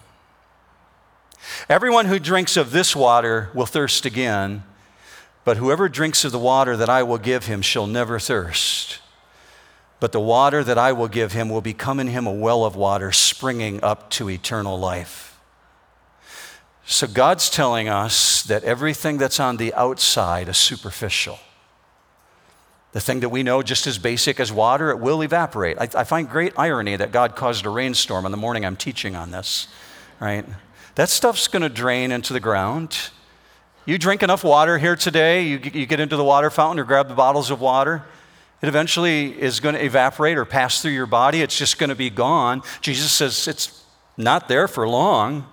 Everyone 1.68 2.06
who 2.06 2.18
drinks 2.18 2.56
of 2.56 2.72
this 2.72 2.96
water 2.96 3.50
will 3.54 3.66
thirst 3.66 4.04
again, 4.04 4.64
but 5.44 5.58
whoever 5.58 5.88
drinks 5.88 6.24
of 6.24 6.32
the 6.32 6.38
water 6.38 6.76
that 6.76 6.88
I 6.88 7.02
will 7.02 7.18
give 7.18 7.46
him 7.46 7.62
shall 7.62 7.86
never 7.86 8.18
thirst. 8.18 9.00
But 10.00 10.12
the 10.12 10.20
water 10.20 10.62
that 10.62 10.78
I 10.78 10.92
will 10.92 11.08
give 11.08 11.32
him 11.32 11.48
will 11.48 11.60
become 11.60 11.98
in 11.98 12.08
him 12.08 12.26
a 12.26 12.32
well 12.32 12.64
of 12.64 12.76
water 12.76 13.10
springing 13.10 13.82
up 13.82 14.10
to 14.10 14.30
eternal 14.30 14.78
life. 14.78 15.28
So 16.86 17.06
God's 17.06 17.50
telling 17.50 17.88
us 17.88 18.42
that 18.44 18.64
everything 18.64 19.18
that's 19.18 19.38
on 19.38 19.58
the 19.58 19.74
outside 19.74 20.48
is 20.48 20.56
superficial. 20.56 21.38
The 22.92 23.00
thing 23.00 23.20
that 23.20 23.28
we 23.28 23.42
know 23.42 23.62
just 23.62 23.86
as 23.86 23.98
basic 23.98 24.40
as 24.40 24.50
water, 24.50 24.90
it 24.90 24.98
will 24.98 25.22
evaporate. 25.22 25.76
I, 25.78 25.88
I, 25.94 26.04
find 26.04 26.28
great 26.28 26.54
irony 26.56 26.96
that 26.96 27.12
God 27.12 27.36
caused 27.36 27.66
a 27.66 27.68
rainstorm 27.68 28.24
on 28.24 28.30
the 28.30 28.38
morning 28.38 28.64
I'm 28.64 28.76
teaching 28.76 29.14
on 29.14 29.30
this, 29.30 29.68
right? 30.18 30.46
That 30.94 31.10
stuff's 31.10 31.46
going 31.46 31.62
to 31.62 31.68
drain 31.68 32.10
into 32.10 32.32
the 32.32 32.40
ground. 32.40 33.10
You 33.84 33.98
drink 33.98 34.22
enough 34.22 34.42
water 34.42 34.78
here 34.78 34.96
today, 34.96 35.42
you, 35.46 35.60
you 35.74 35.84
get 35.84 36.00
into 36.00 36.16
the 36.16 36.24
water 36.24 36.48
fountain 36.48 36.78
or 36.78 36.84
grab 36.84 37.08
the 37.08 37.14
bottles 37.14 37.50
of 37.50 37.60
water, 37.60 38.04
it 38.60 38.68
eventually 38.68 39.40
is 39.40 39.60
going 39.60 39.74
to 39.74 39.84
evaporate 39.84 40.36
or 40.36 40.44
pass 40.44 40.82
through 40.82 40.90
your 40.90 41.06
body. 41.06 41.42
It's 41.42 41.56
just 41.56 41.78
going 41.78 41.90
to 41.90 41.96
be 41.96 42.10
gone. 42.10 42.62
Jesus 42.80 43.12
says 43.12 43.46
it's 43.46 43.84
not 44.16 44.48
there 44.48 44.66
for 44.66 44.88
long. 44.88 45.46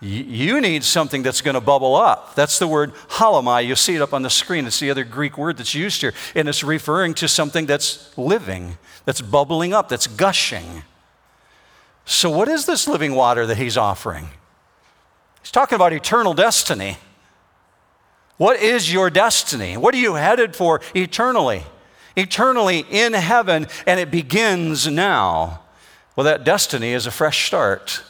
You 0.00 0.60
need 0.60 0.84
something 0.84 1.22
that's 1.22 1.40
going 1.40 1.54
to 1.54 1.60
bubble 1.60 1.94
up. 1.94 2.34
That's 2.34 2.58
the 2.58 2.68
word 2.68 2.92
hallomai. 3.10 3.66
You'll 3.66 3.76
see 3.76 3.94
it 3.94 4.02
up 4.02 4.12
on 4.12 4.22
the 4.22 4.30
screen. 4.30 4.66
It's 4.66 4.78
the 4.78 4.90
other 4.90 5.04
Greek 5.04 5.38
word 5.38 5.56
that's 5.56 5.74
used 5.74 6.02
here. 6.02 6.12
And 6.34 6.48
it's 6.48 6.62
referring 6.62 7.14
to 7.14 7.28
something 7.28 7.64
that's 7.64 8.16
living, 8.18 8.76
that's 9.04 9.22
bubbling 9.22 9.72
up, 9.72 9.88
that's 9.88 10.06
gushing. 10.06 10.82
So, 12.04 12.28
what 12.30 12.48
is 12.48 12.66
this 12.66 12.86
living 12.86 13.14
water 13.14 13.46
that 13.46 13.56
he's 13.56 13.76
offering? 13.76 14.28
He's 15.42 15.50
talking 15.50 15.76
about 15.76 15.92
eternal 15.92 16.34
destiny. 16.34 16.98
What 18.36 18.60
is 18.60 18.92
your 18.92 19.08
destiny? 19.08 19.76
What 19.76 19.94
are 19.94 19.98
you 19.98 20.14
headed 20.14 20.54
for 20.54 20.82
eternally? 20.94 21.62
Eternally 22.16 22.86
in 22.90 23.12
heaven, 23.12 23.66
and 23.86 24.00
it 24.00 24.10
begins 24.10 24.86
now. 24.86 25.60
Well, 26.16 26.24
that 26.24 26.44
destiny 26.44 26.92
is 26.92 27.06
a 27.06 27.10
fresh 27.10 27.46
start. 27.46 28.02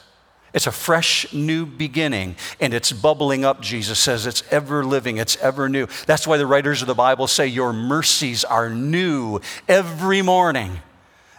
It's 0.54 0.66
a 0.66 0.72
fresh 0.72 1.30
new 1.34 1.66
beginning, 1.66 2.36
and 2.60 2.72
it's 2.72 2.90
bubbling 2.90 3.44
up, 3.44 3.60
Jesus 3.60 3.98
says. 3.98 4.26
It's 4.26 4.42
ever 4.50 4.84
living, 4.84 5.18
it's 5.18 5.36
ever 5.36 5.68
new. 5.68 5.86
That's 6.06 6.26
why 6.26 6.38
the 6.38 6.46
writers 6.46 6.80
of 6.80 6.88
the 6.88 6.94
Bible 6.94 7.26
say, 7.26 7.46
Your 7.46 7.74
mercies 7.74 8.42
are 8.42 8.70
new 8.70 9.40
every 9.68 10.22
morning. 10.22 10.80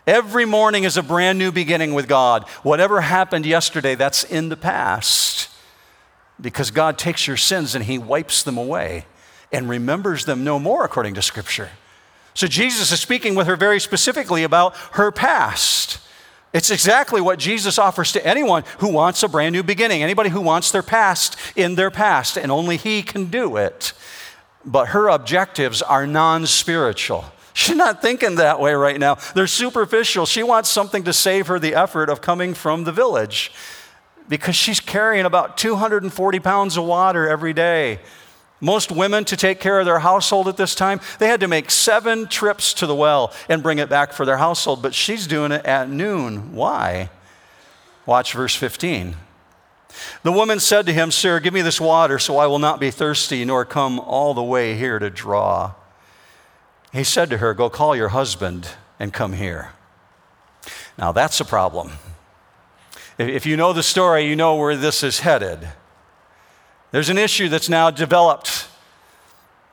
Every 0.06 0.45
morning 0.45 0.84
is 0.84 0.97
a 0.97 1.03
brand 1.03 1.39
new 1.39 1.51
beginning 1.51 1.93
with 1.93 2.08
God. 2.08 2.47
Whatever 2.63 3.01
happened 3.01 3.45
yesterday, 3.45 3.95
that's 3.95 4.23
in 4.23 4.49
the 4.49 4.56
past. 4.56 5.49
Because 6.39 6.69
God 6.69 6.97
takes 6.97 7.25
your 7.25 7.38
sins 7.38 7.75
and 7.75 7.84
He 7.84 7.97
wipes 7.97 8.43
them 8.43 8.58
away 8.58 9.06
and 9.51 9.67
remembers 9.67 10.25
them 10.25 10.43
no 10.43 10.60
more, 10.60 10.86
according 10.86 11.15
to 11.15 11.21
Scripture. 11.21 11.71
So 12.38 12.45
Jesus 12.45 12.91
is 12.91 13.00
speaking 13.00 13.34
with 13.34 13.47
her 13.47 13.56
very 13.56 13.80
specifically 13.80 14.43
about 14.43 14.76
her 14.91 15.12
past. 15.12 15.97
It's 16.54 16.69
exactly 16.69 17.19
what 17.19 17.39
Jesus 17.39 17.80
offers 17.80 18.12
to 18.12 18.23
anyone 18.23 18.63
who 18.78 18.89
wants 18.89 19.23
a 19.23 19.28
brand 19.28 19.54
new 19.54 19.63
beginning, 19.63 20.04
anybody 20.04 20.30
who 20.30 20.41
wants 20.41 20.69
their 20.69 20.84
past 20.84 21.36
in 21.56 21.73
their 21.73 21.89
past, 21.89 22.38
and 22.38 22.52
only 22.52 22.78
He 22.78 23.02
can 23.02 23.26
do 23.26 23.58
it. 23.58 23.91
But 24.63 24.89
her 24.89 25.08
objectives 25.08 25.82
are 25.82 26.06
non 26.06 26.45
spiritual. 26.45 27.26
She's 27.56 27.76
not 27.76 28.04
thinking 28.04 28.36
that 28.36 28.60
way 28.60 28.76
right 28.76 29.00
now. 29.00 29.15
They're 29.34 29.47
superficial. 29.47 30.28
She 30.28 30.43
wants 30.43 30.69
something 30.69 31.06
to 31.06 31.13
save 31.13 31.47
her 31.47 31.58
the 31.58 31.73
effort 31.73 32.08
of 32.08 32.21
coming 32.21 32.54
from 32.54 32.84
the 32.84 32.91
village 32.91 33.52
because 34.30 34.56
she's 34.56 34.80
carrying 34.80 35.26
about 35.26 35.58
240 35.58 36.39
pounds 36.39 36.78
of 36.78 36.84
water 36.84 37.28
every 37.28 37.54
day. 37.54 37.97
Most 38.59 38.91
women, 38.91 39.23
to 39.25 39.37
take 39.37 39.59
care 39.59 39.79
of 39.79 39.85
their 39.85 39.99
household 39.99 40.47
at 40.47 40.57
this 40.57 40.73
time, 40.73 40.99
they 41.19 41.27
had 41.27 41.41
to 41.41 41.47
make 41.47 41.69
seven 41.69 42.27
trips 42.27 42.73
to 42.75 42.87
the 42.87 42.95
well 42.95 43.31
and 43.47 43.61
bring 43.61 43.77
it 43.77 43.89
back 43.89 44.13
for 44.13 44.25
their 44.25 44.37
household, 44.37 44.81
but 44.81 44.95
she's 44.95 45.27
doing 45.27 45.51
it 45.51 45.65
at 45.65 45.89
noon. 45.89 46.53
Why? 46.53 47.09
Watch 48.07 48.33
verse 48.33 48.55
15. 48.55 49.15
The 50.23 50.31
woman 50.31 50.59
said 50.59 50.85
to 50.87 50.93
him, 50.93 51.11
Sir, 51.11 51.39
give 51.39 51.53
me 51.53 51.61
this 51.61 51.81
water 51.81 52.17
so 52.19 52.37
I 52.37 52.47
will 52.47 52.59
not 52.59 52.79
be 52.79 52.91
thirsty, 52.91 53.45
nor 53.45 53.65
come 53.65 53.99
all 53.99 54.33
the 54.33 54.43
way 54.43 54.75
here 54.75 54.99
to 54.99 55.09
draw. 55.09 55.73
He 56.93 57.03
said 57.03 57.29
to 57.29 57.37
her, 57.37 57.53
Go 57.53 57.69
call 57.69 57.95
your 57.95 58.09
husband 58.09 58.69
and 58.99 59.13
come 59.13 59.33
here. 59.33 59.73
Now 60.97 61.11
that's 61.11 61.39
a 61.39 61.45
problem. 61.45 61.91
If 63.17 63.45
you 63.45 63.57
know 63.57 63.73
the 63.73 63.83
story, 63.83 64.27
you 64.27 64.35
know 64.35 64.55
where 64.55 64.75
this 64.75 65.03
is 65.03 65.19
headed. 65.19 65.67
There's 66.91 67.10
an 67.10 67.17
issue 67.17 67.50
that's 67.50 67.69
now 67.69 67.91
developed. 67.91 68.67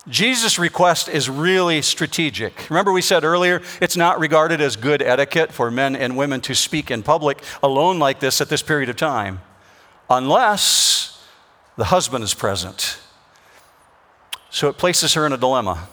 Jesus' 0.09 0.59
request 0.59 1.09
is 1.09 1.31
really 1.31 1.81
strategic. 1.81 2.69
Remember, 2.69 2.93
we 2.93 3.01
said 3.01 3.25
earlier, 3.25 3.63
it's 3.81 3.97
not 3.97 4.19
regarded 4.19 4.61
as 4.61 4.77
good 4.77 5.01
etiquette 5.01 5.53
for 5.53 5.71
men 5.71 5.97
and 5.97 6.17
women 6.17 6.41
to 6.43 6.55
speak 6.55 6.91
in 6.91 7.03
public 7.03 7.43
alone 7.63 7.99
like 7.99 8.21
this 8.21 8.41
at 8.41 8.49
this 8.49 8.63
period 8.63 8.89
of 8.89 8.97
time, 8.97 9.41
unless 10.11 11.25
the 11.77 11.85
husband 11.85 12.23
is 12.23 12.35
present. 12.35 12.99
So 14.51 14.69
it 14.69 14.77
places 14.77 15.15
her 15.15 15.25
in 15.25 15.33
a 15.33 15.39
dilemma. 15.39 15.89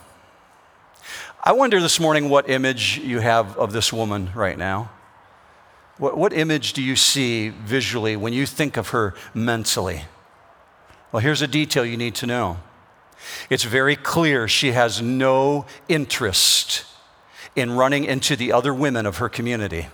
I 1.44 1.54
wonder 1.54 1.80
this 1.82 2.00
morning 2.00 2.30
what 2.30 2.50
image 2.50 3.00
you 3.00 3.20
have 3.20 3.58
of 3.58 3.72
this 3.72 3.94
woman 3.94 4.30
right 4.36 4.58
now. 4.58 4.92
What, 5.98 6.18
what 6.18 6.34
image 6.34 6.74
do 6.74 6.84
you 6.84 6.96
see 6.96 7.50
visually 7.50 8.16
when 8.16 8.34
you 8.34 8.46
think 8.46 8.78
of 8.78 8.90
her 8.90 9.16
mentally? 9.34 10.04
Well, 11.12 11.21
here's 11.21 11.41
a 11.41 11.47
detail 11.47 11.86
you 11.86 11.97
need 11.97 12.15
to 12.15 12.26
know 12.26 12.58
it's 13.50 13.63
very 13.63 13.95
clear 13.95 14.47
she 14.47 14.71
has 14.71 15.02
no 15.02 15.65
interest 15.88 16.86
in 17.56 17.71
running 17.71 18.06
into 18.06 18.36
the 18.36 18.52
other 18.52 18.74
women 18.74 19.06
of 19.06 19.17
her 19.17 19.30
community. 19.30 19.88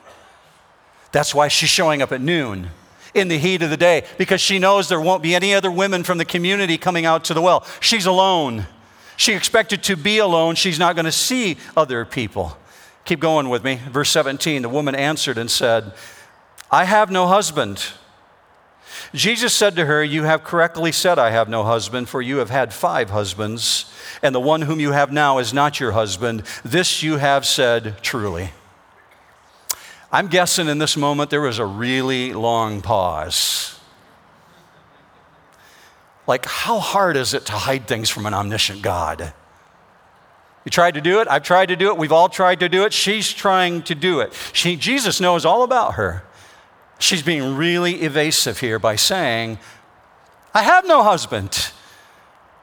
That's 1.11 1.33
why 1.33 1.47
she's 1.47 1.69
showing 1.69 2.01
up 2.01 2.11
at 2.11 2.21
noon 2.21 2.69
in 3.13 3.27
the 3.27 3.37
heat 3.37 3.61
of 3.61 3.69
the 3.69 3.77
day, 3.77 4.03
because 4.17 4.41
she 4.41 4.59
knows 4.59 4.89
there 4.89 5.01
won't 5.01 5.23
be 5.23 5.33
any 5.33 5.53
other 5.53 5.71
women 5.71 6.03
from 6.03 6.17
the 6.17 6.25
community 6.25 6.77
coming 6.77 7.05
out 7.05 7.23
to 7.25 7.33
the 7.33 7.41
well. 7.41 7.65
She's 7.79 8.05
alone. 8.05 8.67
She 9.15 9.33
expected 9.33 9.81
to 9.83 9.95
be 9.95 10.19
alone. 10.19 10.55
She's 10.55 10.77
not 10.77 10.95
going 10.95 11.05
to 11.05 11.11
see 11.11 11.57
other 11.75 12.05
people. 12.05 12.57
Keep 13.05 13.19
going 13.19 13.49
with 13.49 13.63
me. 13.63 13.79
Verse 13.89 14.09
17 14.11 14.61
the 14.61 14.69
woman 14.69 14.93
answered 14.93 15.37
and 15.37 15.49
said, 15.49 15.93
I 16.69 16.83
have 16.83 17.09
no 17.09 17.27
husband. 17.27 17.83
Jesus 19.13 19.53
said 19.53 19.75
to 19.75 19.85
her, 19.85 20.03
You 20.03 20.23
have 20.23 20.43
correctly 20.43 20.91
said, 20.91 21.19
I 21.19 21.31
have 21.31 21.49
no 21.49 21.63
husband, 21.63 22.09
for 22.09 22.21
you 22.21 22.37
have 22.37 22.49
had 22.49 22.73
five 22.73 23.09
husbands, 23.09 23.91
and 24.21 24.33
the 24.33 24.39
one 24.39 24.63
whom 24.63 24.79
you 24.79 24.91
have 24.91 25.11
now 25.11 25.37
is 25.37 25.53
not 25.53 25.79
your 25.79 25.91
husband. 25.91 26.43
This 26.63 27.03
you 27.03 27.17
have 27.17 27.45
said 27.45 28.01
truly. 28.01 28.51
I'm 30.11 30.27
guessing 30.27 30.67
in 30.67 30.77
this 30.77 30.95
moment 30.95 31.29
there 31.29 31.41
was 31.41 31.59
a 31.59 31.65
really 31.65 32.33
long 32.33 32.81
pause. 32.81 33.79
Like, 36.25 36.45
how 36.45 36.79
hard 36.79 37.15
is 37.15 37.33
it 37.33 37.45
to 37.47 37.53
hide 37.53 37.87
things 37.87 38.09
from 38.09 38.25
an 38.25 38.33
omniscient 38.33 38.81
God? 38.81 39.33
You 40.65 40.69
tried 40.69 40.95
to 40.95 41.01
do 41.01 41.21
it. 41.21 41.29
I've 41.29 41.43
tried 41.43 41.67
to 41.67 41.77
do 41.77 41.87
it. 41.87 41.97
We've 41.97 42.11
all 42.11 42.27
tried 42.27 42.59
to 42.59 42.67
do 42.67 42.83
it. 42.83 42.91
She's 42.91 43.31
trying 43.31 43.83
to 43.83 43.95
do 43.95 44.19
it. 44.19 44.33
She, 44.51 44.75
Jesus 44.75 45.21
knows 45.21 45.45
all 45.45 45.63
about 45.63 45.93
her. 45.93 46.23
She's 46.99 47.21
being 47.21 47.55
really 47.55 48.01
evasive 48.01 48.59
here 48.59 48.79
by 48.79 48.95
saying, 48.95 49.59
I 50.53 50.63
have 50.63 50.87
no 50.87 51.03
husband. 51.03 51.71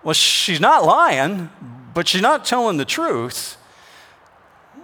Well, 0.03 0.15
she's 0.15 0.61
not 0.61 0.85
lying, 0.85 1.51
but 1.95 2.09
she's 2.09 2.21
not 2.21 2.45
telling 2.45 2.77
the 2.77 2.85
truth. 2.85 3.57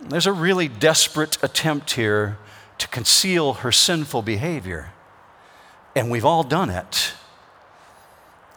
There's 0.02 0.26
a 0.26 0.32
really 0.32 0.68
desperate 0.68 1.36
attempt 1.42 1.92
here 1.92 2.38
to 2.78 2.88
conceal 2.88 3.54
her 3.54 3.72
sinful 3.72 4.22
behavior. 4.22 4.92
And 5.94 6.10
we've 6.10 6.24
all 6.24 6.44
done 6.44 6.70
it. 6.70 7.12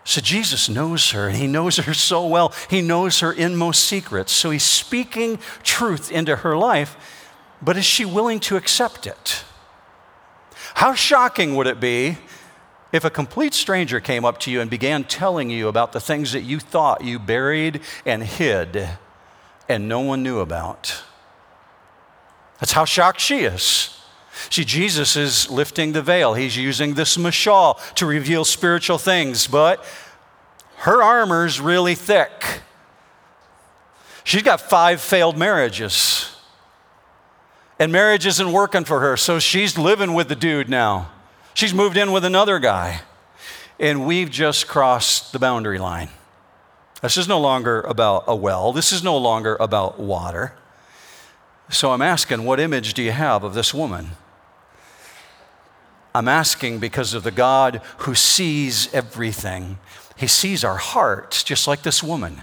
So 0.06 0.22
Jesus 0.22 0.70
knows 0.70 1.12
her, 1.12 1.28
and 1.28 1.38
he 1.38 1.48
knows 1.48 1.78
her 1.78 1.94
so 1.94 2.28
well. 2.28 2.54
He 2.70 2.82
knows 2.82 3.22
her 3.22 3.32
inmost 3.32 3.84
secrets. 3.84 4.32
So 4.32 4.52
he's 4.52 4.64
speaking 4.64 5.40
truth 5.64 6.12
into 6.12 6.38
her 6.38 6.58
life, 6.58 6.96
but 7.62 7.78
is 7.78 7.86
she 7.86 8.06
willing 8.06 8.40
to 8.42 8.58
accept 8.58 9.08
it? 9.08 9.44
How 10.76 10.94
shocking 10.94 11.56
would 11.56 11.68
it 11.68 11.80
be 11.80 12.18
if 12.92 13.06
a 13.06 13.10
complete 13.10 13.54
stranger 13.54 14.00
came 14.00 14.26
up 14.26 14.40
to 14.40 14.52
you 14.52 14.62
and 14.62 14.70
began 14.70 15.04
telling 15.04 15.50
you 15.50 15.68
about 15.68 15.94
the 15.94 16.00
things 16.00 16.32
that 16.32 16.42
you 16.42 16.60
thought 16.60 17.04
you 17.04 17.20
buried 17.20 17.82
and 18.06 18.24
hid 18.24 18.90
and 19.70 19.88
no 19.88 20.00
one 20.00 20.24
knew 20.24 20.40
about? 20.40 21.04
That's 22.60 22.72
how 22.72 22.86
shocked 22.86 23.20
she 23.20 23.40
is. 23.40 24.00
See, 24.50 24.66
Jesus 24.66 25.16
is 25.16 25.50
lifting 25.50 25.92
the 25.92 26.02
veil. 26.02 26.34
He's 26.34 26.58
using 26.58 26.96
this 26.96 27.18
mashal 27.18 27.78
to 27.96 28.06
reveal 28.06 28.46
spiritual 28.46 28.98
things, 28.98 29.48
but 29.48 29.84
her 30.78 31.04
armor's 31.04 31.62
really 31.62 31.96
thick. 31.96 32.62
She's 34.24 34.42
got 34.42 34.60
five 34.60 35.02
failed 35.02 35.38
marriages 35.38 36.33
and 37.80 37.92
marriage 37.92 38.26
isn't 38.26 38.52
working 38.52 38.86
for 38.86 39.00
her, 39.00 39.18
so 39.18 39.40
she's 39.40 39.78
living 39.78 40.14
with 40.14 40.30
the 40.30 40.36
dude 40.36 40.70
now. 40.70 41.12
She's 41.54 41.74
moved 41.74 41.98
in 41.98 42.12
with 42.12 42.26
another 42.26 42.60
guy, 42.60 43.02
and 43.80 44.06
we've 44.06 44.30
just 44.30 44.68
crossed 44.68 45.34
the 45.34 45.40
boundary 45.40 45.80
line. 45.80 46.10
This 47.02 47.18
is 47.18 47.28
no 47.28 47.40
longer 47.40 47.82
about 47.82 48.24
a 48.28 48.36
well, 48.36 48.72
this 48.72 48.92
is 48.92 49.04
no 49.04 49.18
longer 49.18 49.58
about 49.60 50.00
water. 50.00 50.54
So 51.70 51.92
I'm 51.92 52.02
asking, 52.02 52.46
what 52.46 52.60
image 52.60 52.94
do 52.94 53.02
you 53.02 53.12
have 53.12 53.44
of 53.44 53.54
this 53.54 53.74
woman? 53.74 54.12
I'm 56.16 56.28
asking 56.28 56.80
because 56.80 57.14
of 57.14 57.24
the 57.24 57.32
God 57.32 57.82
who 58.00 58.14
sees 58.14 58.94
everything. 58.94 59.80
He 60.16 60.28
sees 60.28 60.64
our 60.64 60.78
hearts, 60.78 61.44
just 61.44 61.68
like 61.68 61.82
this 61.82 62.04
woman. 62.04 62.42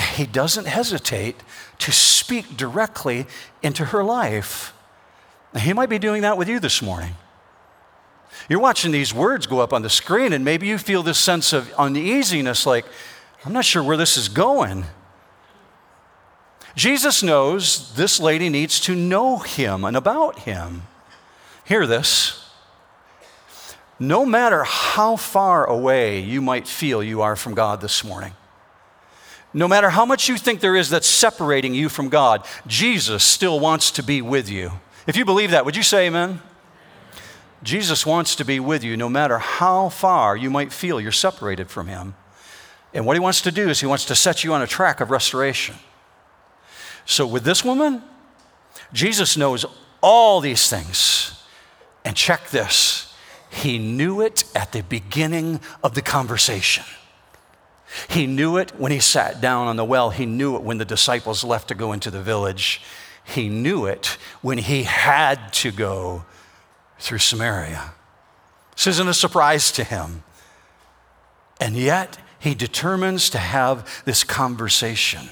He 0.00 0.26
doesn't 0.26 0.66
hesitate 0.66 1.36
to 1.78 1.92
speak 1.92 2.56
directly 2.56 3.26
into 3.62 3.86
her 3.86 4.02
life. 4.04 4.72
He 5.58 5.72
might 5.72 5.88
be 5.88 5.98
doing 5.98 6.22
that 6.22 6.36
with 6.38 6.48
you 6.48 6.60
this 6.60 6.82
morning. 6.82 7.14
You're 8.48 8.60
watching 8.60 8.92
these 8.92 9.12
words 9.12 9.46
go 9.46 9.60
up 9.60 9.72
on 9.72 9.82
the 9.82 9.90
screen, 9.90 10.32
and 10.32 10.44
maybe 10.44 10.66
you 10.66 10.78
feel 10.78 11.02
this 11.02 11.18
sense 11.18 11.52
of 11.52 11.72
uneasiness 11.74 12.66
like, 12.66 12.84
I'm 13.44 13.52
not 13.52 13.64
sure 13.64 13.82
where 13.82 13.96
this 13.96 14.16
is 14.16 14.28
going. 14.28 14.84
Jesus 16.76 17.22
knows 17.22 17.92
this 17.94 18.20
lady 18.20 18.48
needs 18.48 18.80
to 18.80 18.94
know 18.94 19.38
him 19.38 19.84
and 19.84 19.96
about 19.96 20.40
him. 20.40 20.82
Hear 21.64 21.86
this. 21.86 22.48
no 24.00 24.24
matter 24.24 24.64
how 24.64 25.14
far 25.14 25.66
away 25.66 26.18
you 26.18 26.40
might 26.40 26.66
feel 26.66 27.02
you 27.02 27.20
are 27.20 27.36
from 27.36 27.54
God 27.54 27.82
this 27.82 28.02
morning, 28.02 28.32
no 29.52 29.66
matter 29.66 29.90
how 29.90 30.04
much 30.04 30.28
you 30.28 30.36
think 30.36 30.60
there 30.60 30.76
is 30.76 30.90
that's 30.90 31.08
separating 31.08 31.74
you 31.74 31.88
from 31.88 32.08
God, 32.08 32.46
Jesus 32.66 33.24
still 33.24 33.58
wants 33.58 33.90
to 33.92 34.02
be 34.02 34.22
with 34.22 34.48
you. 34.48 34.72
If 35.06 35.16
you 35.16 35.24
believe 35.24 35.50
that, 35.50 35.64
would 35.64 35.76
you 35.76 35.82
say 35.82 36.06
amen? 36.06 36.40
Jesus 37.62 38.06
wants 38.06 38.36
to 38.36 38.44
be 38.44 38.60
with 38.60 38.84
you 38.84 38.96
no 38.96 39.08
matter 39.08 39.38
how 39.38 39.88
far 39.88 40.36
you 40.36 40.50
might 40.50 40.72
feel 40.72 41.00
you're 41.00 41.12
separated 41.12 41.68
from 41.68 41.88
Him. 41.88 42.14
And 42.94 43.06
what 43.06 43.16
He 43.16 43.20
wants 43.20 43.40
to 43.42 43.52
do 43.52 43.68
is 43.68 43.80
He 43.80 43.86
wants 43.86 44.04
to 44.06 44.14
set 44.14 44.44
you 44.44 44.54
on 44.54 44.62
a 44.62 44.66
track 44.66 45.00
of 45.00 45.10
restoration. 45.10 45.76
So, 47.04 47.26
with 47.26 47.44
this 47.44 47.64
woman, 47.64 48.02
Jesus 48.92 49.36
knows 49.36 49.64
all 50.00 50.40
these 50.40 50.68
things. 50.70 51.36
And 52.04 52.16
check 52.16 52.48
this 52.48 53.14
He 53.50 53.78
knew 53.78 54.20
it 54.20 54.44
at 54.54 54.72
the 54.72 54.82
beginning 54.82 55.60
of 55.82 55.94
the 55.94 56.02
conversation. 56.02 56.84
He 58.08 58.26
knew 58.26 58.56
it 58.56 58.72
when 58.78 58.92
he 58.92 59.00
sat 59.00 59.40
down 59.40 59.66
on 59.66 59.76
the 59.76 59.84
well. 59.84 60.10
He 60.10 60.26
knew 60.26 60.56
it 60.56 60.62
when 60.62 60.78
the 60.78 60.84
disciples 60.84 61.42
left 61.42 61.68
to 61.68 61.74
go 61.74 61.92
into 61.92 62.10
the 62.10 62.22
village. 62.22 62.82
He 63.24 63.48
knew 63.48 63.86
it 63.86 64.16
when 64.42 64.58
he 64.58 64.84
had 64.84 65.52
to 65.54 65.72
go 65.72 66.24
through 66.98 67.18
Samaria. 67.18 67.92
This 68.76 68.86
isn't 68.86 69.08
a 69.08 69.14
surprise 69.14 69.72
to 69.72 69.84
him. 69.84 70.22
And 71.60 71.76
yet, 71.76 72.18
he 72.38 72.54
determines 72.54 73.28
to 73.30 73.38
have 73.38 74.02
this 74.04 74.24
conversation. 74.24 75.28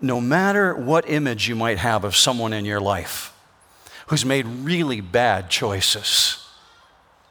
No 0.00 0.20
matter 0.20 0.74
what 0.74 1.08
image 1.08 1.48
you 1.48 1.54
might 1.54 1.78
have 1.78 2.04
of 2.04 2.16
someone 2.16 2.52
in 2.52 2.64
your 2.64 2.80
life 2.80 3.32
who's 4.08 4.24
made 4.24 4.46
really 4.46 5.00
bad 5.00 5.48
choices, 5.48 6.44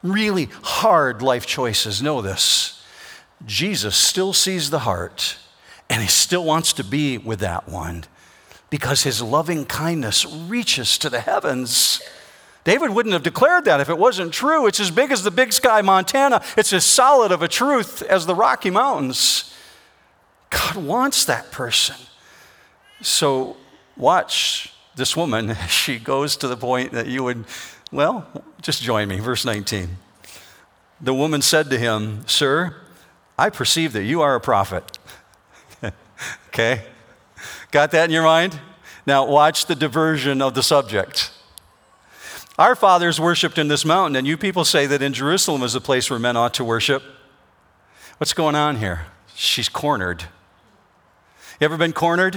really 0.01 0.49
hard 0.63 1.21
life 1.21 1.45
choices, 1.45 2.01
know 2.01 2.21
this 2.21 2.74
Jesus 3.43 3.95
still 3.95 4.33
sees 4.33 4.69
the 4.69 4.79
heart 4.79 5.37
and 5.89 6.01
he 6.01 6.07
still 6.07 6.43
wants 6.43 6.73
to 6.73 6.83
be 6.83 7.17
with 7.17 7.39
that 7.39 7.67
one 7.67 8.05
because 8.69 9.03
his 9.03 9.21
loving 9.21 9.65
kindness 9.65 10.25
reaches 10.25 10.97
to 10.97 11.09
the 11.09 11.19
heavens. 11.19 12.01
David 12.63 12.89
wouldn't 12.89 13.13
have 13.13 13.23
declared 13.23 13.65
that 13.65 13.79
if 13.79 13.89
it 13.89 13.97
wasn't 13.97 14.33
true. 14.33 14.65
It's 14.65 14.79
as 14.79 14.89
big 14.89 15.11
as 15.11 15.23
the 15.23 15.31
big 15.31 15.53
sky, 15.53 15.81
Montana. 15.81 16.41
It's 16.57 16.73
as 16.73 16.83
solid 16.83 17.31
of 17.31 17.41
a 17.41 17.47
truth 17.47 18.01
as 18.01 18.25
the 18.25 18.35
Rocky 18.35 18.71
Mountains. 18.71 19.53
God 20.49 20.77
wants 20.77 21.25
that 21.25 21.51
person. 21.51 21.95
So 23.01 23.57
watch 23.95 24.73
this 24.95 25.15
woman. 25.15 25.55
She 25.67 25.99
goes 25.99 26.35
to 26.37 26.47
the 26.47 26.57
point 26.57 26.91
that 26.93 27.07
you 27.07 27.23
would, 27.23 27.45
well, 27.91 28.25
just 28.61 28.81
join 28.81 29.07
me. 29.09 29.19
Verse 29.19 29.45
19. 29.45 29.97
The 31.01 31.13
woman 31.13 31.41
said 31.41 31.69
to 31.69 31.77
him, 31.77 32.27
Sir, 32.27 32.75
I 33.37 33.49
perceive 33.49 33.93
that 33.93 34.03
you 34.03 34.21
are 34.21 34.35
a 34.35 34.41
prophet. 34.41 34.97
okay? 36.47 36.83
Got 37.71 37.91
that 37.91 38.05
in 38.05 38.11
your 38.11 38.23
mind? 38.23 38.59
Now, 39.05 39.25
watch 39.25 39.65
the 39.65 39.75
diversion 39.75 40.41
of 40.41 40.53
the 40.53 40.63
subject. 40.63 41.31
Our 42.57 42.75
fathers 42.75 43.19
worshiped 43.19 43.57
in 43.57 43.67
this 43.67 43.83
mountain, 43.83 44.15
and 44.15 44.25
you 44.25 44.37
people 44.37 44.63
say 44.63 44.87
that 44.87 45.01
in 45.01 45.13
Jerusalem 45.13 45.61
is 45.61 45.75
a 45.75 45.81
place 45.81 46.09
where 46.09 46.19
men 46.19 46.37
ought 46.37 46.53
to 46.55 46.63
worship. 46.63 47.03
What's 48.17 48.33
going 48.33 48.55
on 48.55 48.77
here? 48.77 49.07
She's 49.35 49.67
cornered. 49.67 50.23
You 51.59 51.65
ever 51.65 51.77
been 51.77 51.91
cornered? 51.91 52.35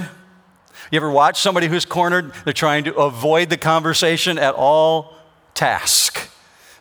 You 0.91 0.97
ever 0.97 1.09
watch 1.09 1.39
somebody 1.39 1.67
who's 1.67 1.85
cornered? 1.85 2.33
They're 2.43 2.53
trying 2.53 2.83
to 2.83 2.95
avoid 2.95 3.49
the 3.49 3.57
conversation 3.57 4.37
at 4.37 4.55
all 4.55 5.15
task. 5.53 6.29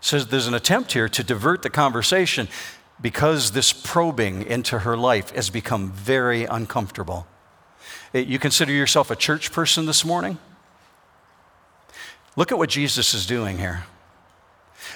So 0.01 0.19
there's 0.19 0.47
an 0.47 0.55
attempt 0.55 0.93
here 0.93 1.09
to 1.09 1.23
divert 1.23 1.63
the 1.63 1.71
conversation 1.71 2.49
because 3.01 3.53
this 3.53 3.73
probing 3.73 4.43
into 4.43 4.81
her 4.81 4.97
life 4.97 5.31
has 5.31 5.51
become 5.51 5.93
very 5.93 6.45
uncomfortable. 6.45 7.27
Eh, 8.15 8.21
you 8.21 8.39
consider 8.39 8.73
yourself 8.73 9.11
a 9.11 9.17
church 9.17 9.53
person 9.53 9.87
this 9.87 10.05
morning? 10.05 10.39
Look 12.37 12.53
at 12.53 12.59
what 12.59 12.71
Jesus 12.71 13.15
is 13.15 13.27
doing 13.27 13.59
here. 13.59 13.85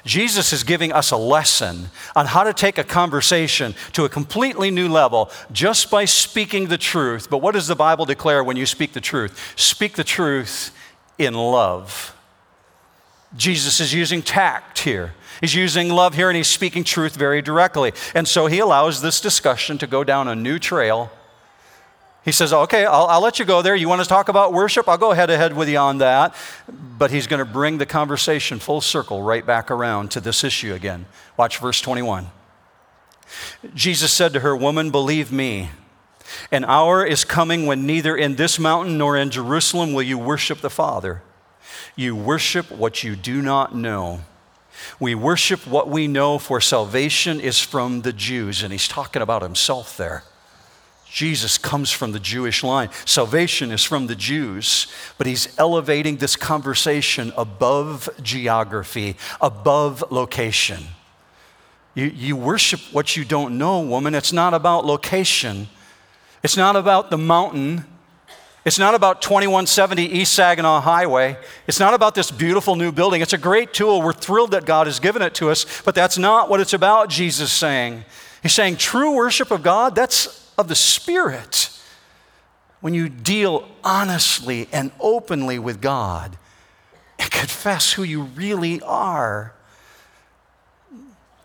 Jesus 0.04 0.52
is 0.52 0.64
giving 0.64 0.92
us 0.92 1.10
a 1.10 1.16
lesson 1.16 1.90
on 2.16 2.26
how 2.26 2.44
to 2.44 2.52
take 2.52 2.78
a 2.78 2.84
conversation 2.84 3.74
to 3.92 4.04
a 4.04 4.08
completely 4.08 4.70
new 4.70 4.88
level 4.88 5.30
just 5.52 5.90
by 5.90 6.04
speaking 6.04 6.68
the 6.68 6.78
truth. 6.78 7.28
But 7.30 7.38
what 7.38 7.54
does 7.54 7.66
the 7.66 7.76
Bible 7.76 8.04
declare 8.04 8.42
when 8.42 8.56
you 8.56 8.66
speak 8.66 8.94
the 8.94 9.00
truth? 9.00 9.52
Speak 9.56 9.94
the 9.94 10.04
truth 10.04 10.74
in 11.18 11.34
love. 11.34 12.16
Jesus 13.36 13.80
is 13.80 13.94
using 13.94 14.22
tact 14.22 14.80
here. 14.80 15.14
He's 15.42 15.56
using 15.56 15.88
love 15.88 16.14
here 16.14 16.30
and 16.30 16.36
he's 16.36 16.46
speaking 16.46 16.84
truth 16.84 17.16
very 17.16 17.42
directly. 17.42 17.92
And 18.14 18.28
so 18.28 18.46
he 18.46 18.60
allows 18.60 19.02
this 19.02 19.20
discussion 19.20 19.76
to 19.78 19.88
go 19.88 20.04
down 20.04 20.28
a 20.28 20.36
new 20.36 20.60
trail. 20.60 21.10
He 22.24 22.30
says, 22.30 22.52
Okay, 22.52 22.86
I'll, 22.86 23.06
I'll, 23.06 23.20
let 23.20 23.40
you 23.40 23.44
go 23.44 23.60
there. 23.60 23.74
You 23.74 23.88
want 23.88 24.00
to 24.00 24.08
talk 24.08 24.28
about 24.28 24.52
worship? 24.52 24.88
I'll 24.88 24.96
go 24.96 25.10
ahead 25.10 25.30
ahead 25.30 25.56
with 25.56 25.68
you 25.68 25.78
on 25.78 25.98
that. 25.98 26.36
But 26.68 27.10
he's 27.10 27.26
going 27.26 27.44
to 27.44 27.44
bring 27.44 27.78
the 27.78 27.86
conversation 27.86 28.60
full 28.60 28.80
circle 28.80 29.20
right 29.20 29.44
back 29.44 29.68
around 29.68 30.12
to 30.12 30.20
this 30.20 30.44
issue 30.44 30.74
again. 30.74 31.06
Watch 31.36 31.58
verse 31.58 31.80
21. 31.80 32.28
Jesus 33.74 34.12
said 34.12 34.32
to 34.34 34.40
her, 34.40 34.56
Woman, 34.56 34.92
believe 34.92 35.32
me. 35.32 35.70
An 36.52 36.64
hour 36.64 37.04
is 37.04 37.24
coming 37.24 37.66
when 37.66 37.84
neither 37.84 38.16
in 38.16 38.36
this 38.36 38.60
mountain 38.60 38.96
nor 38.96 39.16
in 39.16 39.30
Jerusalem 39.30 39.92
will 39.92 40.02
you 40.02 40.18
worship 40.18 40.60
the 40.60 40.70
Father. 40.70 41.20
You 41.96 42.14
worship 42.14 42.70
what 42.70 43.02
you 43.02 43.16
do 43.16 43.42
not 43.42 43.74
know. 43.74 44.20
We 45.00 45.14
worship 45.14 45.66
what 45.66 45.88
we 45.88 46.06
know, 46.06 46.38
for 46.38 46.60
salvation 46.60 47.40
is 47.40 47.60
from 47.60 48.02
the 48.02 48.12
Jews. 48.12 48.62
And 48.62 48.72
he's 48.72 48.88
talking 48.88 49.22
about 49.22 49.42
himself 49.42 49.96
there. 49.96 50.24
Jesus 51.12 51.58
comes 51.58 51.90
from 51.90 52.12
the 52.12 52.18
Jewish 52.18 52.64
line. 52.64 52.88
Salvation 53.04 53.70
is 53.70 53.84
from 53.84 54.06
the 54.06 54.14
Jews, 54.14 54.86
but 55.18 55.26
he's 55.26 55.54
elevating 55.58 56.16
this 56.16 56.36
conversation 56.36 57.34
above 57.36 58.08
geography, 58.22 59.16
above 59.38 60.02
location. 60.10 60.84
You, 61.94 62.06
you 62.06 62.34
worship 62.34 62.80
what 62.92 63.14
you 63.14 63.26
don't 63.26 63.58
know, 63.58 63.80
woman. 63.80 64.14
It's 64.14 64.32
not 64.32 64.54
about 64.54 64.86
location, 64.86 65.68
it's 66.42 66.56
not 66.56 66.76
about 66.76 67.10
the 67.10 67.18
mountain, 67.18 67.84
it's 68.64 68.78
not 68.78 68.94
about 68.94 69.22
2170 69.22 70.04
East 70.04 70.32
Saginaw 70.34 70.80
Highway. 70.80 71.36
It's 71.66 71.80
not 71.80 71.94
about 71.94 72.14
this 72.14 72.30
beautiful 72.30 72.76
new 72.76 72.92
building. 72.92 73.20
It's 73.20 73.32
a 73.32 73.38
great 73.38 73.72
tool. 73.72 74.02
We're 74.02 74.12
thrilled 74.12 74.52
that 74.52 74.64
God 74.64 74.86
has 74.86 75.00
given 75.00 75.20
it 75.20 75.34
to 75.36 75.50
us, 75.50 75.82
but 75.82 75.94
that's 75.94 76.16
not 76.16 76.48
what 76.48 76.60
it's 76.60 76.72
about, 76.72 77.08
Jesus 77.08 77.50
saying. 77.50 78.04
He's 78.42 78.52
saying 78.52 78.76
true 78.76 79.16
worship 79.16 79.50
of 79.50 79.62
God, 79.62 79.94
that's 79.94 80.52
of 80.56 80.68
the 80.68 80.74
Spirit. 80.74 81.68
When 82.80 82.94
you 82.94 83.08
deal 83.08 83.68
honestly 83.84 84.68
and 84.72 84.90
openly 85.00 85.58
with 85.58 85.80
God 85.80 86.36
and 87.18 87.30
confess 87.30 87.92
who 87.92 88.02
you 88.02 88.22
really 88.22 88.80
are. 88.82 89.54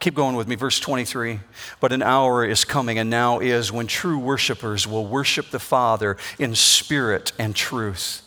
Keep 0.08 0.16
going 0.16 0.38
with 0.38 0.48
me, 0.48 0.56
verse 0.56 0.80
23. 0.80 1.42
But 1.82 1.92
an 1.92 2.02
hour 2.02 2.46
is 2.46 2.64
coming, 2.64 2.98
and 2.98 3.10
now 3.10 3.40
is, 3.40 3.74
when 3.74 3.88
true 3.88 4.18
worshipers 4.18 4.88
will 4.88 5.06
worship 5.06 5.50
the 5.50 5.60
Father 5.60 6.16
in 6.40 6.56
spirit 6.56 7.34
and 7.38 7.54
truth. 7.54 8.22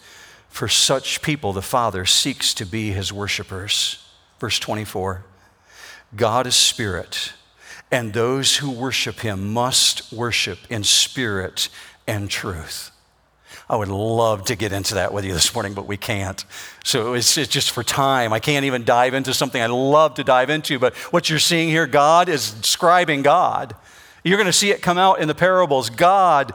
For 0.50 0.68
such 0.68 1.22
people, 1.22 1.54
the 1.54 1.62
Father 1.62 2.04
seeks 2.04 2.52
to 2.52 2.66
be 2.66 2.90
his 2.90 3.14
worshipers. 3.14 4.06
Verse 4.38 4.58
24 4.58 5.24
God 6.14 6.46
is 6.46 6.54
spirit, 6.54 7.32
and 7.90 8.12
those 8.12 8.58
who 8.58 8.70
worship 8.70 9.20
him 9.20 9.50
must 9.50 10.12
worship 10.12 10.58
in 10.68 10.84
spirit 10.84 11.70
and 12.06 12.28
truth. 12.28 12.89
I 13.70 13.76
would 13.76 13.86
love 13.86 14.46
to 14.46 14.56
get 14.56 14.72
into 14.72 14.94
that 14.94 15.12
with 15.12 15.24
you 15.24 15.32
this 15.32 15.54
morning, 15.54 15.74
but 15.74 15.86
we 15.86 15.96
can't. 15.96 16.44
So 16.82 17.14
it's, 17.14 17.38
it's, 17.38 17.48
just 17.48 17.70
for 17.70 17.84
time. 17.84 18.32
I 18.32 18.40
can't 18.40 18.64
even 18.64 18.82
dive 18.82 19.14
into 19.14 19.32
something 19.32 19.62
I'd 19.62 19.70
love 19.70 20.14
to 20.14 20.24
dive 20.24 20.50
into, 20.50 20.80
but 20.80 20.96
what 21.12 21.30
you're 21.30 21.38
seeing 21.38 21.68
here, 21.68 21.86
God 21.86 22.28
is 22.28 22.50
describing 22.50 23.22
God. 23.22 23.76
You're 24.24 24.38
going 24.38 24.48
to 24.48 24.52
see 24.52 24.72
it 24.72 24.82
come 24.82 24.98
out 24.98 25.20
in 25.20 25.28
the 25.28 25.36
parables. 25.36 25.88
God 25.88 26.52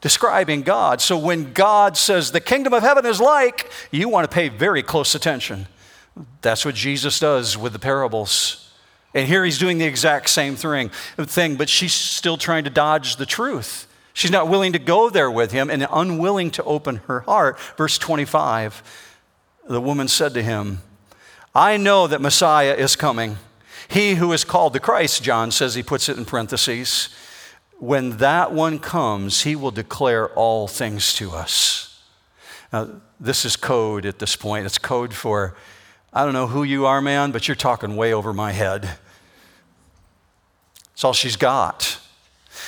describing 0.00 0.62
God. 0.62 1.02
So 1.02 1.18
when 1.18 1.52
God 1.52 1.98
says 1.98 2.32
the 2.32 2.40
kingdom 2.40 2.72
of 2.72 2.82
heaven 2.82 3.04
is 3.04 3.20
like, 3.20 3.70
you 3.90 4.08
want 4.08 4.24
to 4.30 4.34
pay 4.34 4.48
very 4.48 4.82
close 4.82 5.14
attention. 5.14 5.66
That's 6.40 6.64
what 6.64 6.74
Jesus 6.74 7.20
does 7.20 7.58
with 7.58 7.74
the 7.74 7.78
parables. 7.78 8.72
And 9.12 9.28
here 9.28 9.44
he's 9.44 9.58
doing 9.58 9.76
the 9.76 9.84
exact 9.84 10.30
same 10.30 10.56
thing, 10.56 10.88
thing 11.18 11.56
but 11.56 11.68
she's 11.68 11.92
still 11.92 12.38
trying 12.38 12.64
to 12.64 12.70
dodge 12.70 13.16
the 13.16 13.26
truth. 13.26 13.86
She's 14.14 14.30
not 14.30 14.48
willing 14.48 14.72
to 14.72 14.78
go 14.78 15.10
there 15.10 15.30
with 15.30 15.52
him 15.52 15.68
and 15.68 15.86
unwilling 15.90 16.50
to 16.52 16.64
open 16.64 17.02
her 17.08 17.20
heart. 17.20 17.60
Verse 17.76 17.98
25 17.98 18.82
the 19.66 19.80
woman 19.80 20.08
said 20.08 20.34
to 20.34 20.42
him, 20.42 20.80
I 21.54 21.76
know 21.76 22.06
that 22.06 22.20
Messiah 22.20 22.74
is 22.74 22.96
coming. 22.96 23.38
He 23.88 24.16
who 24.16 24.32
is 24.32 24.44
called 24.44 24.72
the 24.72 24.80
Christ, 24.80 25.22
John 25.22 25.50
says, 25.50 25.74
he 25.74 25.82
puts 25.82 26.08
it 26.08 26.18
in 26.18 26.24
parentheses. 26.24 27.08
When 27.78 28.18
that 28.18 28.52
one 28.52 28.78
comes, 28.78 29.42
he 29.42 29.56
will 29.56 29.70
declare 29.70 30.28
all 30.30 30.68
things 30.68 31.14
to 31.14 31.30
us. 31.30 32.02
Now, 32.72 32.90
this 33.20 33.44
is 33.44 33.56
code 33.56 34.04
at 34.04 34.18
this 34.18 34.36
point. 34.36 34.66
It's 34.66 34.78
code 34.78 35.14
for 35.14 35.54
I 36.12 36.24
don't 36.24 36.32
know 36.32 36.46
who 36.46 36.62
you 36.62 36.86
are, 36.86 37.00
man, 37.00 37.32
but 37.32 37.48
you're 37.48 37.56
talking 37.56 37.96
way 37.96 38.12
over 38.12 38.32
my 38.32 38.52
head. 38.52 38.98
It's 40.92 41.02
all 41.02 41.12
she's 41.12 41.36
got. 41.36 41.98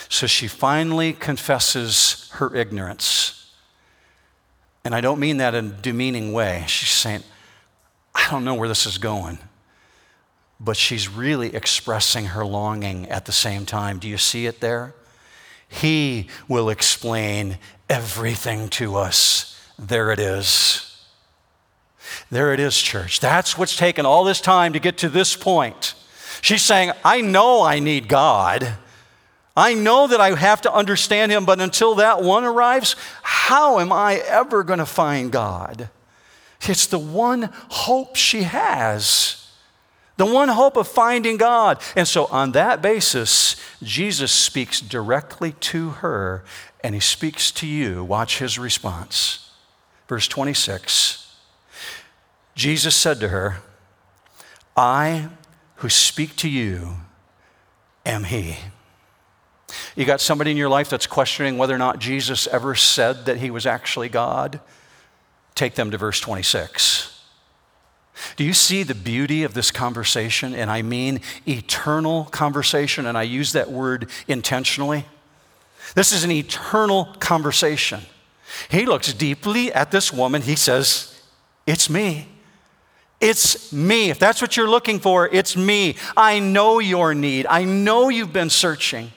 So 0.09 0.27
she 0.27 0.49
finally 0.49 1.13
confesses 1.13 2.31
her 2.35 2.55
ignorance. 2.55 3.53
And 4.85 4.95
I 4.95 5.01
don't 5.01 5.19
mean 5.19 5.39
that 5.39 5.55
in 5.55 5.67
a 5.67 5.71
demeaning 5.71 6.33
way. 6.33 6.65
She's 6.69 6.91
saying, 6.91 7.23
I 8.15 8.29
don't 8.31 8.45
know 8.45 8.55
where 8.55 8.69
this 8.69 8.87
is 8.87 8.99
going. 8.99 9.39
But 10.61 10.77
she's 10.77 11.09
really 11.09 11.55
expressing 11.55 12.27
her 12.27 12.45
longing 12.45 13.09
at 13.09 13.25
the 13.25 13.33
same 13.33 13.67
time. 13.67 13.99
Do 13.99 14.09
you 14.09 14.17
see 14.17 14.47
it 14.47 14.61
there? 14.61 14.95
He 15.69 16.29
will 16.49 16.71
explain 16.71 17.59
everything 17.91 18.69
to 18.71 18.97
us. 18.97 19.61
There 19.79 20.11
it 20.11 20.21
is. 20.21 20.83
There 22.31 22.55
it 22.55 22.61
is, 22.61 22.81
church. 22.81 23.21
That's 23.21 23.59
what's 23.59 23.77
taken 23.77 24.07
all 24.07 24.25
this 24.25 24.41
time 24.41 24.73
to 24.73 24.79
get 24.79 24.99
to 24.99 25.09
this 25.09 25.37
point. 25.37 25.95
She's 26.41 26.63
saying, 26.63 26.93
I 27.05 27.21
know 27.21 27.63
I 27.63 27.81
need 27.81 28.09
God. 28.09 28.75
I 29.57 29.75
know 29.75 30.07
that 30.07 30.21
I 30.21 30.35
have 30.35 30.61
to 30.63 30.73
understand 30.73 31.33
Him, 31.33 31.47
but 31.47 31.61
until 31.61 31.95
that 31.97 32.23
one 32.23 32.45
arrives, 32.45 32.95
how 33.23 33.79
am 33.79 33.93
I 33.93 34.17
ever 34.27 34.63
going 34.63 34.81
to 34.81 34.87
find 34.87 35.33
God? 35.33 35.89
It's 36.63 36.87
the 36.87 36.99
one 36.99 37.51
hope 37.53 38.17
she 38.17 38.43
has. 38.43 39.43
The 40.17 40.27
one 40.27 40.49
hope 40.49 40.77
of 40.77 40.89
finding 40.89 41.37
God. 41.37 41.81
And 41.95 42.09
so, 42.09 42.27
on 42.27 42.53
that 42.53 42.81
basis, 42.81 43.57
Jesus 43.83 44.33
speaks 44.33 44.81
directly 44.81 45.53
to 45.53 45.91
her 45.91 46.45
and 46.83 46.95
he 46.95 47.01
speaks 47.01 47.51
to 47.53 47.67
you. 47.67 48.03
Watch 48.03 48.39
his 48.39 48.59
response. 48.59 49.51
Verse 50.09 50.29
26 50.29 51.23
Jesus 52.55 52.97
said 52.97 53.21
to 53.21 53.29
her, 53.29 53.59
I 54.77 55.29
who 55.77 55.91
speak 55.91 56.37
to 56.37 56.49
you 56.49 56.97
am 58.07 58.25
he. 58.25 58.57
You 59.97 60.05
got 60.05 60.21
somebody 60.21 60.51
in 60.51 60.59
your 60.59 60.69
life 60.69 60.91
that's 60.91 61.07
questioning 61.07 61.57
whether 61.57 61.75
or 61.75 61.79
not 61.79 61.99
Jesus 61.99 62.47
ever 62.49 62.75
said 62.75 63.25
that 63.27 63.39
he 63.39 63.51
was 63.51 63.67
actually 63.67 64.11
God? 64.11 64.61
Take 65.55 65.75
them 65.75 65.91
to 65.91 65.99
verse 65.99 66.21
26. 66.21 67.19
Do 68.37 68.45
you 68.45 68.53
see 68.53 68.83
the 68.83 68.95
beauty 68.95 69.43
of 69.43 69.55
this 69.55 69.71
conversation? 69.71 70.55
And 70.55 70.71
I 70.71 70.83
mean 70.83 71.21
eternal 71.49 72.27
conversation, 72.27 73.07
and 73.07 73.17
I 73.17 73.23
use 73.23 73.53
that 73.53 73.71
word 73.71 74.11
intentionally. 74.29 75.07
This 75.95 76.13
is 76.13 76.25
an 76.25 76.31
eternal 76.31 77.07
conversation. 77.19 78.03
He 78.71 78.85
looks 78.87 79.13
deeply 79.13 79.73
at 79.73 79.91
this 79.91 80.13
woman. 80.13 80.43
He 80.43 80.57
says, 80.57 81.21
It's 81.67 81.89
me. 81.89 82.29
It's 83.19 83.73
me. 83.73 84.11
If 84.11 84.19
that's 84.19 84.43
what 84.43 84.57
you're 84.59 84.69
looking 84.69 85.01
for, 85.01 85.27
it's 85.29 85.57
me. 85.57 85.97
I 86.17 86.39
know 86.39 86.81
your 86.81 87.15
need. 87.15 87.47
I 87.49 87.65
know 87.65 88.11
you've 88.11 88.33
been 88.33 88.51
searching. 88.51 89.13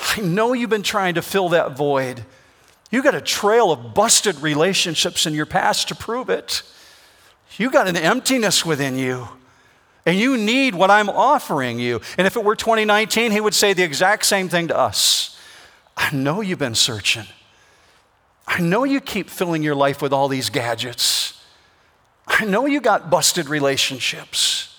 I 0.00 0.20
know 0.20 0.52
you've 0.52 0.70
been 0.70 0.82
trying 0.82 1.14
to 1.14 1.22
fill 1.22 1.50
that 1.50 1.76
void. 1.76 2.24
You 2.90 3.02
got 3.02 3.14
a 3.14 3.20
trail 3.20 3.70
of 3.70 3.94
busted 3.94 4.40
relationships 4.40 5.26
in 5.26 5.34
your 5.34 5.46
past 5.46 5.88
to 5.88 5.94
prove 5.94 6.28
it. 6.28 6.62
You 7.56 7.70
got 7.70 7.88
an 7.88 7.96
emptiness 7.96 8.64
within 8.64 8.98
you. 8.98 9.28
And 10.06 10.18
you 10.18 10.36
need 10.36 10.74
what 10.74 10.90
I'm 10.90 11.10
offering 11.10 11.78
you. 11.78 12.00
And 12.16 12.26
if 12.26 12.36
it 12.36 12.42
were 12.42 12.56
2019, 12.56 13.32
he 13.32 13.40
would 13.40 13.54
say 13.54 13.74
the 13.74 13.82
exact 13.82 14.24
same 14.24 14.48
thing 14.48 14.68
to 14.68 14.76
us. 14.76 15.38
I 15.96 16.14
know 16.14 16.40
you've 16.40 16.58
been 16.58 16.74
searching. 16.74 17.26
I 18.46 18.60
know 18.60 18.84
you 18.84 19.00
keep 19.00 19.28
filling 19.28 19.62
your 19.62 19.74
life 19.74 20.00
with 20.00 20.12
all 20.12 20.26
these 20.26 20.48
gadgets. 20.48 21.40
I 22.26 22.44
know 22.44 22.66
you 22.66 22.80
got 22.80 23.10
busted 23.10 23.48
relationships. 23.48 24.78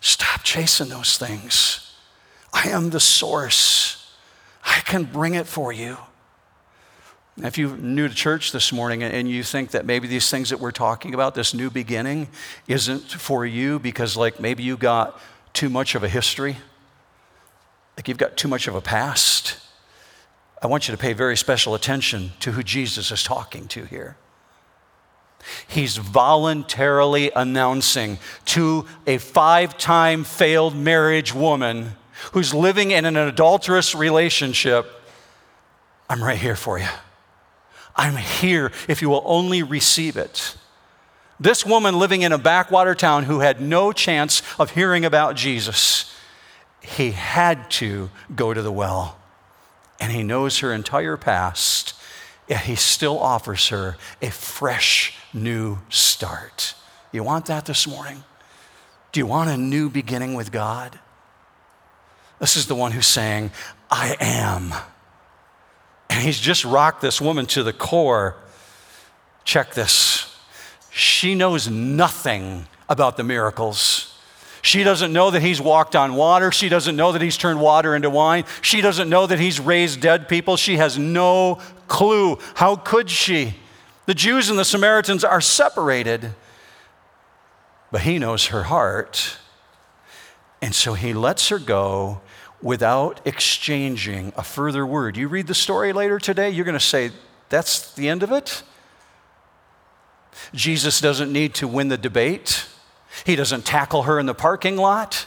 Stop 0.00 0.42
chasing 0.42 0.88
those 0.88 1.18
things. 1.18 1.94
I 2.52 2.70
am 2.70 2.90
the 2.90 3.00
source. 3.00 3.97
I 4.68 4.80
can 4.80 5.04
bring 5.04 5.34
it 5.34 5.46
for 5.46 5.72
you. 5.72 5.96
If 7.38 7.56
you're 7.56 7.76
new 7.76 8.08
to 8.08 8.14
church 8.14 8.52
this 8.52 8.72
morning 8.72 9.02
and 9.02 9.30
you 9.30 9.42
think 9.42 9.70
that 9.70 9.86
maybe 9.86 10.08
these 10.08 10.28
things 10.28 10.50
that 10.50 10.60
we're 10.60 10.72
talking 10.72 11.14
about, 11.14 11.34
this 11.34 11.54
new 11.54 11.70
beginning, 11.70 12.28
isn't 12.66 13.10
for 13.12 13.46
you 13.46 13.78
because, 13.78 14.16
like, 14.16 14.40
maybe 14.40 14.62
you 14.62 14.76
got 14.76 15.20
too 15.54 15.68
much 15.68 15.94
of 15.94 16.02
a 16.02 16.08
history, 16.08 16.58
like 17.96 18.08
you've 18.08 18.18
got 18.18 18.36
too 18.36 18.48
much 18.48 18.68
of 18.68 18.74
a 18.74 18.80
past, 18.80 19.56
I 20.60 20.66
want 20.66 20.88
you 20.88 20.92
to 20.92 20.98
pay 20.98 21.12
very 21.12 21.36
special 21.36 21.74
attention 21.74 22.32
to 22.40 22.52
who 22.52 22.62
Jesus 22.62 23.10
is 23.10 23.22
talking 23.22 23.68
to 23.68 23.84
here. 23.84 24.16
He's 25.68 25.96
voluntarily 25.96 27.30
announcing 27.34 28.18
to 28.46 28.86
a 29.06 29.18
five 29.18 29.78
time 29.78 30.24
failed 30.24 30.74
marriage 30.76 31.32
woman 31.32 31.94
who's 32.32 32.54
living 32.54 32.90
in 32.90 33.04
an 33.04 33.16
adulterous 33.16 33.94
relationship 33.94 34.94
I'm 36.08 36.22
right 36.22 36.38
here 36.38 36.56
for 36.56 36.78
you. 36.78 36.88
I'm 37.94 38.16
here 38.16 38.72
if 38.88 39.02
you 39.02 39.10
will 39.10 39.22
only 39.26 39.62
receive 39.62 40.16
it. 40.16 40.56
This 41.40 41.66
woman 41.66 41.98
living 41.98 42.22
in 42.22 42.32
a 42.32 42.38
backwater 42.38 42.94
town 42.94 43.24
who 43.24 43.40
had 43.40 43.60
no 43.60 43.92
chance 43.92 44.42
of 44.58 44.70
hearing 44.70 45.04
about 45.04 45.36
Jesus, 45.36 46.14
he 46.80 47.10
had 47.10 47.70
to 47.72 48.10
go 48.34 48.54
to 48.54 48.62
the 48.62 48.72
well. 48.72 49.18
And 50.00 50.12
he 50.12 50.22
knows 50.22 50.60
her 50.60 50.72
entire 50.72 51.16
past, 51.16 51.94
yet 52.48 52.62
he 52.62 52.76
still 52.76 53.18
offers 53.18 53.68
her 53.68 53.96
a 54.22 54.30
fresh 54.30 55.14
new 55.34 55.78
start. 55.90 56.74
You 57.12 57.22
want 57.22 57.46
that 57.46 57.66
this 57.66 57.86
morning? 57.86 58.24
Do 59.12 59.20
you 59.20 59.26
want 59.26 59.50
a 59.50 59.56
new 59.56 59.90
beginning 59.90 60.34
with 60.34 60.52
God? 60.52 60.98
This 62.38 62.56
is 62.56 62.66
the 62.66 62.74
one 62.74 62.92
who's 62.92 63.06
saying, 63.06 63.50
I 63.90 64.16
am. 64.20 64.72
And 66.10 66.22
he's 66.22 66.38
just 66.38 66.64
rocked 66.64 67.00
this 67.00 67.20
woman 67.20 67.46
to 67.46 67.62
the 67.62 67.72
core. 67.72 68.36
Check 69.44 69.74
this. 69.74 70.36
She 70.90 71.34
knows 71.34 71.68
nothing 71.68 72.66
about 72.88 73.16
the 73.16 73.24
miracles. 73.24 74.14
She 74.62 74.82
doesn't 74.82 75.12
know 75.12 75.30
that 75.30 75.42
he's 75.42 75.60
walked 75.60 75.94
on 75.94 76.14
water. 76.14 76.50
She 76.50 76.68
doesn't 76.68 76.96
know 76.96 77.12
that 77.12 77.22
he's 77.22 77.36
turned 77.36 77.60
water 77.60 77.94
into 77.94 78.10
wine. 78.10 78.44
She 78.62 78.80
doesn't 78.80 79.08
know 79.08 79.26
that 79.26 79.38
he's 79.38 79.60
raised 79.60 80.00
dead 80.00 80.28
people. 80.28 80.56
She 80.56 80.76
has 80.76 80.98
no 80.98 81.60
clue. 81.86 82.38
How 82.54 82.76
could 82.76 83.10
she? 83.10 83.54
The 84.06 84.14
Jews 84.14 84.50
and 84.50 84.58
the 84.58 84.64
Samaritans 84.64 85.24
are 85.24 85.40
separated. 85.40 86.34
But 87.90 88.02
he 88.02 88.18
knows 88.18 88.46
her 88.46 88.64
heart. 88.64 89.38
And 90.60 90.74
so 90.74 90.94
he 90.94 91.12
lets 91.12 91.48
her 91.48 91.58
go 91.58 92.20
without 92.60 93.20
exchanging 93.24 94.32
a 94.36 94.42
further 94.42 94.84
word. 94.84 95.16
You 95.16 95.28
read 95.28 95.46
the 95.46 95.54
story 95.54 95.92
later 95.92 96.18
today, 96.18 96.50
you're 96.50 96.64
going 96.64 96.78
to 96.78 96.80
say, 96.80 97.12
that's 97.48 97.94
the 97.94 98.08
end 98.08 98.22
of 98.22 98.32
it? 98.32 98.62
Jesus 100.54 101.00
doesn't 101.00 101.32
need 101.32 101.54
to 101.54 101.68
win 101.68 101.88
the 101.88 101.96
debate. 101.96 102.66
He 103.24 103.36
doesn't 103.36 103.64
tackle 103.64 104.04
her 104.04 104.18
in 104.18 104.26
the 104.26 104.34
parking 104.34 104.76
lot. 104.76 105.26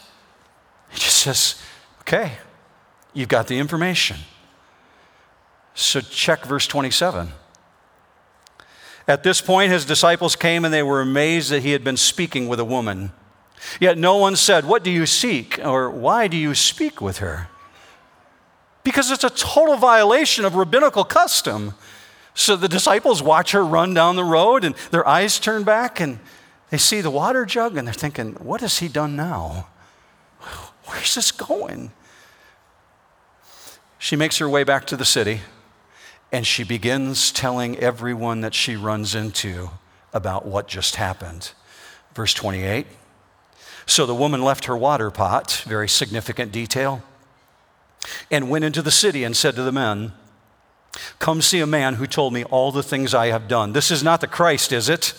He 0.89 0.99
just 0.99 1.17
says, 1.17 1.61
okay, 2.01 2.33
you've 3.13 3.29
got 3.29 3.47
the 3.47 3.57
information. 3.57 4.17
So 5.73 6.01
check 6.01 6.45
verse 6.45 6.67
27. 6.67 7.29
At 9.07 9.23
this 9.23 9.41
point, 9.41 9.71
his 9.71 9.85
disciples 9.85 10.35
came 10.35 10.63
and 10.63 10.73
they 10.73 10.83
were 10.83 11.01
amazed 11.01 11.49
that 11.51 11.63
he 11.63 11.71
had 11.71 11.83
been 11.83 11.97
speaking 11.97 12.47
with 12.47 12.59
a 12.59 12.65
woman. 12.65 13.11
Yet 13.79 13.97
no 13.97 14.17
one 14.17 14.35
said, 14.35 14.65
What 14.65 14.83
do 14.83 14.91
you 14.91 15.05
seek? 15.05 15.59
or 15.63 15.89
Why 15.89 16.27
do 16.27 16.37
you 16.37 16.55
speak 16.55 17.01
with 17.01 17.19
her? 17.19 17.47
Because 18.83 19.11
it's 19.11 19.23
a 19.23 19.29
total 19.29 19.77
violation 19.77 20.45
of 20.45 20.55
rabbinical 20.55 21.03
custom. 21.03 21.75
So 22.33 22.55
the 22.55 22.67
disciples 22.67 23.21
watch 23.21 23.51
her 23.51 23.63
run 23.63 23.93
down 23.93 24.15
the 24.15 24.23
road 24.23 24.63
and 24.63 24.75
their 24.89 25.07
eyes 25.07 25.39
turn 25.39 25.63
back 25.63 25.99
and 25.99 26.19
they 26.69 26.77
see 26.77 27.01
the 27.01 27.11
water 27.11 27.45
jug 27.45 27.77
and 27.77 27.87
they're 27.87 27.93
thinking, 27.93 28.33
What 28.35 28.61
has 28.61 28.79
he 28.79 28.87
done 28.87 29.15
now? 29.15 29.67
Where's 30.85 31.15
this 31.15 31.31
going? 31.31 31.91
She 33.99 34.15
makes 34.15 34.39
her 34.39 34.49
way 34.49 34.63
back 34.63 34.85
to 34.87 34.97
the 34.97 35.05
city 35.05 35.41
and 36.31 36.47
she 36.47 36.63
begins 36.63 37.31
telling 37.31 37.77
everyone 37.77 38.41
that 38.41 38.55
she 38.55 38.75
runs 38.75 39.13
into 39.13 39.69
about 40.13 40.45
what 40.45 40.67
just 40.67 40.95
happened. 40.95 41.51
Verse 42.15 42.33
28. 42.33 42.87
So 43.85 44.05
the 44.05 44.15
woman 44.15 44.43
left 44.43 44.65
her 44.65 44.77
water 44.77 45.11
pot, 45.11 45.63
very 45.65 45.89
significant 45.89 46.51
detail, 46.51 47.03
and 48.29 48.49
went 48.49 48.65
into 48.65 48.81
the 48.81 48.91
city 48.91 49.23
and 49.23 49.35
said 49.35 49.55
to 49.55 49.63
the 49.63 49.71
men, 49.71 50.13
Come 51.19 51.41
see 51.41 51.59
a 51.59 51.67
man 51.67 51.95
who 51.95 52.07
told 52.07 52.33
me 52.33 52.43
all 52.45 52.71
the 52.71 52.83
things 52.83 53.13
I 53.13 53.27
have 53.27 53.47
done. 53.47 53.73
This 53.73 53.91
is 53.91 54.03
not 54.03 54.21
the 54.21 54.27
Christ, 54.27 54.71
is 54.71 54.89
it? 54.89 55.13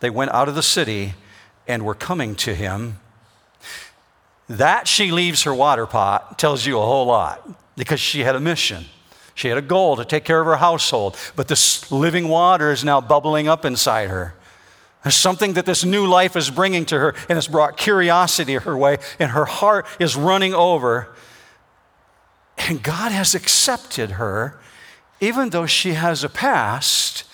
They 0.00 0.10
went 0.10 0.32
out 0.32 0.48
of 0.48 0.54
the 0.54 0.62
city 0.62 1.14
and 1.66 1.84
were 1.84 1.94
coming 1.94 2.34
to 2.36 2.54
him. 2.54 2.98
That 4.48 4.86
she 4.86 5.10
leaves 5.10 5.42
her 5.42 5.54
water 5.54 5.86
pot 5.86 6.38
tells 6.38 6.66
you 6.66 6.78
a 6.78 6.82
whole 6.84 7.06
lot 7.06 7.48
because 7.76 8.00
she 8.00 8.20
had 8.20 8.36
a 8.36 8.40
mission. 8.40 8.86
She 9.34 9.48
had 9.48 9.58
a 9.58 9.62
goal 9.62 9.96
to 9.96 10.04
take 10.04 10.24
care 10.24 10.40
of 10.40 10.46
her 10.46 10.56
household, 10.56 11.16
but 11.34 11.48
this 11.48 11.90
living 11.90 12.28
water 12.28 12.70
is 12.70 12.84
now 12.84 13.00
bubbling 13.00 13.48
up 13.48 13.64
inside 13.64 14.08
her. 14.08 14.34
Something 15.14 15.52
that 15.52 15.66
this 15.66 15.84
new 15.84 16.06
life 16.06 16.36
is 16.36 16.50
bringing 16.50 16.84
to 16.86 16.98
her, 16.98 17.14
and 17.28 17.38
it's 17.38 17.48
brought 17.48 17.76
curiosity 17.76 18.54
her 18.54 18.76
way, 18.76 18.98
and 19.18 19.30
her 19.30 19.44
heart 19.44 19.86
is 19.98 20.16
running 20.16 20.54
over. 20.54 21.14
And 22.58 22.82
God 22.82 23.12
has 23.12 23.34
accepted 23.34 24.12
her, 24.12 24.58
even 25.20 25.50
though 25.50 25.66
she 25.66 25.92
has 25.92 26.24
a 26.24 26.28
past. 26.28 27.24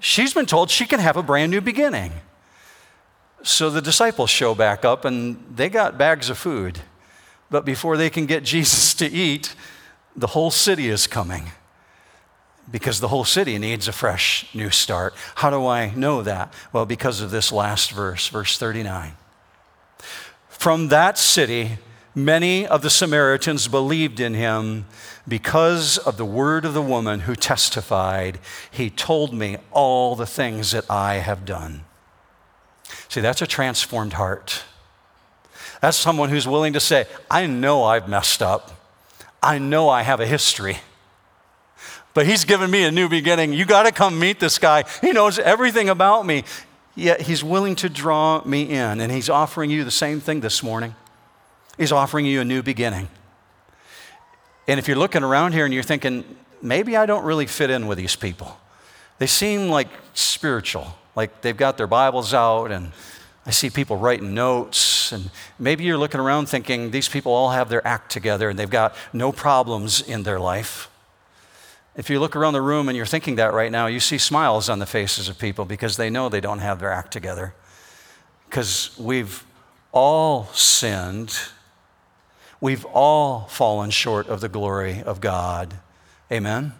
She's 0.00 0.34
been 0.34 0.46
told 0.46 0.70
she 0.70 0.84
can 0.84 1.00
have 1.00 1.16
a 1.16 1.22
brand 1.22 1.50
new 1.50 1.60
beginning. 1.60 2.12
So 3.42 3.70
the 3.70 3.80
disciples 3.80 4.28
show 4.28 4.54
back 4.54 4.84
up, 4.84 5.04
and 5.04 5.42
they 5.54 5.68
got 5.68 5.96
bags 5.96 6.28
of 6.28 6.36
food. 6.36 6.80
But 7.50 7.64
before 7.64 7.96
they 7.96 8.10
can 8.10 8.26
get 8.26 8.44
Jesus 8.52 8.92
to 8.94 9.06
eat, 9.06 9.54
the 10.16 10.28
whole 10.28 10.50
city 10.50 10.88
is 10.88 11.06
coming 11.06 11.52
because 12.70 13.00
the 13.00 13.08
whole 13.08 13.24
city 13.24 13.58
needs 13.58 13.86
a 13.86 13.92
fresh 13.92 14.52
new 14.54 14.70
start. 14.70 15.14
How 15.36 15.50
do 15.50 15.66
I 15.66 15.94
know 15.94 16.22
that? 16.22 16.52
Well, 16.72 16.86
because 16.86 17.20
of 17.20 17.30
this 17.30 17.52
last 17.52 17.92
verse, 17.92 18.28
verse 18.28 18.58
39. 18.58 19.16
From 20.48 20.88
that 20.88 21.16
city, 21.16 21.78
many 22.14 22.66
of 22.66 22.82
the 22.82 22.90
Samaritans 22.90 23.68
believed 23.68 24.18
in 24.18 24.34
him 24.34 24.86
because 25.28 25.98
of 25.98 26.16
the 26.16 26.24
word 26.24 26.64
of 26.64 26.74
the 26.74 26.82
woman 26.82 27.20
who 27.20 27.36
testified, 27.36 28.38
He 28.70 28.90
told 28.90 29.32
me 29.32 29.58
all 29.70 30.16
the 30.16 30.26
things 30.26 30.72
that 30.72 30.90
I 30.90 31.16
have 31.16 31.44
done. 31.44 31.84
See, 33.08 33.20
that's 33.20 33.42
a 33.42 33.46
transformed 33.46 34.14
heart. 34.14 34.64
That's 35.80 35.96
someone 35.96 36.30
who's 36.30 36.48
willing 36.48 36.72
to 36.72 36.80
say, 36.80 37.06
I 37.30 37.46
know 37.46 37.84
I've 37.84 38.08
messed 38.08 38.42
up. 38.42 38.72
I 39.42 39.58
know 39.58 39.88
I 39.88 40.02
have 40.02 40.20
a 40.20 40.26
history 40.26 40.78
but 42.16 42.26
he's 42.26 42.46
given 42.46 42.70
me 42.70 42.82
a 42.82 42.90
new 42.90 43.10
beginning. 43.10 43.52
You 43.52 43.66
got 43.66 43.82
to 43.82 43.92
come 43.92 44.18
meet 44.18 44.40
this 44.40 44.58
guy. 44.58 44.84
He 45.02 45.12
knows 45.12 45.38
everything 45.38 45.90
about 45.90 46.24
me. 46.24 46.44
Yet 46.94 47.20
he's 47.20 47.44
willing 47.44 47.76
to 47.76 47.90
draw 47.90 48.42
me 48.42 48.70
in, 48.70 49.02
and 49.02 49.12
he's 49.12 49.28
offering 49.28 49.68
you 49.68 49.84
the 49.84 49.90
same 49.90 50.20
thing 50.20 50.40
this 50.40 50.62
morning. 50.62 50.94
He's 51.76 51.92
offering 51.92 52.24
you 52.24 52.40
a 52.40 52.44
new 52.44 52.62
beginning. 52.62 53.08
And 54.66 54.80
if 54.80 54.88
you're 54.88 54.96
looking 54.96 55.22
around 55.22 55.52
here 55.52 55.66
and 55.66 55.74
you're 55.74 55.82
thinking, 55.82 56.24
maybe 56.62 56.96
I 56.96 57.04
don't 57.04 57.22
really 57.22 57.44
fit 57.44 57.68
in 57.68 57.86
with 57.86 57.98
these 57.98 58.16
people, 58.16 58.58
they 59.18 59.26
seem 59.26 59.68
like 59.68 59.88
spiritual, 60.14 60.96
like 61.16 61.42
they've 61.42 61.54
got 61.54 61.76
their 61.76 61.86
Bibles 61.86 62.32
out, 62.32 62.70
and 62.72 62.92
I 63.44 63.50
see 63.50 63.68
people 63.68 63.98
writing 63.98 64.32
notes. 64.32 65.12
And 65.12 65.30
maybe 65.58 65.84
you're 65.84 65.98
looking 65.98 66.20
around 66.20 66.46
thinking, 66.46 66.92
these 66.92 67.10
people 67.10 67.32
all 67.32 67.50
have 67.50 67.68
their 67.68 67.86
act 67.86 68.10
together 68.10 68.48
and 68.48 68.58
they've 68.58 68.70
got 68.70 68.94
no 69.12 69.32
problems 69.32 70.00
in 70.00 70.22
their 70.22 70.40
life. 70.40 70.88
If 71.96 72.10
you 72.10 72.20
look 72.20 72.36
around 72.36 72.52
the 72.52 72.60
room 72.60 72.88
and 72.88 72.96
you're 72.96 73.06
thinking 73.06 73.36
that 73.36 73.54
right 73.54 73.72
now, 73.72 73.86
you 73.86 74.00
see 74.00 74.18
smiles 74.18 74.68
on 74.68 74.78
the 74.78 74.86
faces 74.86 75.30
of 75.30 75.38
people 75.38 75.64
because 75.64 75.96
they 75.96 76.10
know 76.10 76.28
they 76.28 76.42
don't 76.42 76.58
have 76.58 76.78
their 76.78 76.92
act 76.92 77.10
together. 77.10 77.54
Because 78.48 78.96
we've 78.98 79.44
all 79.92 80.44
sinned. 80.52 81.34
We've 82.60 82.84
all 82.84 83.46
fallen 83.48 83.90
short 83.90 84.28
of 84.28 84.42
the 84.42 84.48
glory 84.48 85.02
of 85.02 85.22
God. 85.22 85.78
Amen. 86.30 86.74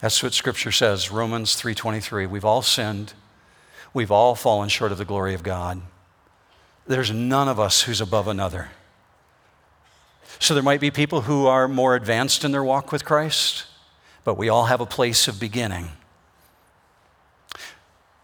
That's 0.00 0.20
what 0.20 0.34
scripture 0.34 0.72
says, 0.72 1.12
Romans 1.12 1.54
3:23. 1.54 2.26
We've 2.26 2.44
all 2.44 2.62
sinned. 2.62 3.12
We've 3.94 4.10
all 4.10 4.34
fallen 4.34 4.68
short 4.68 4.90
of 4.90 4.98
the 4.98 5.04
glory 5.04 5.32
of 5.32 5.44
God. 5.44 5.80
There's 6.88 7.12
none 7.12 7.46
of 7.46 7.60
us 7.60 7.82
who's 7.82 8.00
above 8.00 8.26
another. 8.26 8.70
So 10.40 10.54
there 10.54 10.62
might 10.62 10.80
be 10.80 10.90
people 10.90 11.22
who 11.22 11.46
are 11.46 11.68
more 11.68 11.94
advanced 11.94 12.42
in 12.42 12.50
their 12.50 12.64
walk 12.64 12.90
with 12.90 13.04
Christ 13.04 13.66
but 14.24 14.36
we 14.36 14.48
all 14.48 14.66
have 14.66 14.80
a 14.80 14.86
place 14.86 15.28
of 15.28 15.40
beginning 15.40 15.88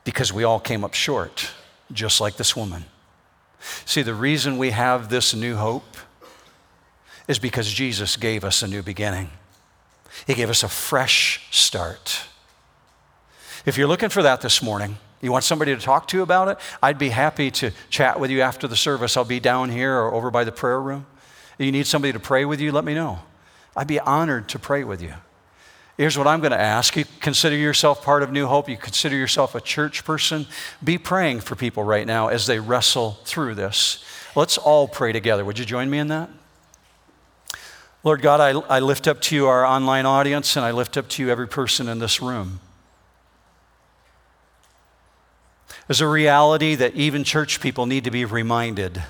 because 0.05 0.33
we 0.33 0.45
all 0.45 0.61
came 0.61 0.85
up 0.85 0.95
short, 0.95 1.51
just 1.93 2.21
like 2.21 2.37
this 2.37 2.57
woman. 2.57 2.85
See, 3.85 4.03
the 4.03 4.15
reason 4.15 4.57
we 4.59 4.71
have 4.71 5.11
this 5.11 5.35
new 5.35 5.57
hope 5.57 5.97
is 7.27 7.39
because 7.39 7.71
Jesus 7.71 8.17
gave 8.17 8.45
us 8.45 8.63
a 8.63 8.69
new 8.69 8.83
beginning. 8.83 9.31
He 10.27 10.35
gave 10.35 10.51
us 10.51 10.63
a 10.63 10.69
fresh 10.69 11.47
start. 11.51 12.23
If 13.67 13.77
you're 13.77 13.89
looking 13.89 14.09
for 14.09 14.23
that 14.23 14.41
this 14.41 14.63
morning, 14.63 14.97
you 15.21 15.33
want 15.33 15.45
somebody 15.45 15.75
to 15.75 15.81
talk 15.81 16.09
to 16.09 16.23
about 16.23 16.49
it? 16.49 16.59
I'd 16.83 16.99
be 16.99 17.11
happy 17.11 17.51
to 17.53 17.73
chat 17.91 18.19
with 18.19 18.31
you 18.31 18.41
after 18.41 18.69
the 18.69 18.77
service. 18.77 19.17
I'll 19.17 19.25
be 19.25 19.41
down 19.41 19.69
here 19.69 19.95
or 19.95 20.15
over 20.15 20.31
by 20.31 20.45
the 20.45 20.53
prayer 20.53 20.81
room. 20.81 21.07
If 21.59 21.67
you 21.67 21.73
need 21.73 21.87
somebody 21.87 22.13
to 22.13 22.21
pray 22.21 22.45
with 22.45 22.61
you, 22.61 22.73
let 22.73 22.85
me 22.85 22.95
know. 22.95 23.19
I'd 23.77 23.89
be 23.89 24.01
honored 24.01 24.49
to 24.51 24.59
pray 24.59 24.85
with 24.85 25.03
you. 25.03 25.15
Here's 25.99 26.17
what 26.17 26.29
I'm 26.29 26.39
going 26.39 26.53
to 26.53 26.61
ask. 26.61 26.97
You 26.97 27.05
consider 27.19 27.57
yourself 27.57 28.05
part 28.05 28.23
of 28.23 28.31
New 28.31 28.47
Hope. 28.47 28.69
You 28.69 28.77
consider 28.77 29.17
yourself 29.17 29.57
a 29.57 29.61
church 29.61 30.05
person. 30.05 30.47
Be 30.83 30.97
praying 30.97 31.41
for 31.41 31.57
people 31.57 31.83
right 31.83 32.07
now 32.07 32.29
as 32.29 32.47
they 32.47 32.61
wrestle 32.61 33.19
through 33.25 33.57
this. 33.57 34.05
Let's 34.37 34.59
all 34.59 34.87
pray 34.87 35.11
together. 35.11 35.45
Would 35.45 35.59
you 35.59 35.65
join 35.65 35.91
me 35.91 35.99
in 35.99 36.07
that? 36.07 36.31
Lord 38.05 38.23
God, 38.23 38.41
I, 38.41 38.77
I 38.77 38.79
lift 38.79 39.09
up 39.09 39.21
to 39.23 39.35
you 39.35 39.49
our 39.49 39.67
online 39.67 40.07
audience 40.07 40.57
and 40.57 40.65
I 40.65 40.71
lift 40.71 40.97
up 40.97 41.09
to 41.09 41.23
you 41.23 41.31
every 41.31 41.49
person 41.49 41.89
in 41.89 41.99
this 41.99 42.23
room. 42.23 42.61
There's 45.89 46.01
a 46.01 46.07
reality 46.07 46.77
that 46.77 46.95
even 46.95 47.25
church 47.25 47.61
people 47.61 47.87
need 47.87 48.05
to 48.05 48.13
be 48.13 48.25
reminded 48.25 49.03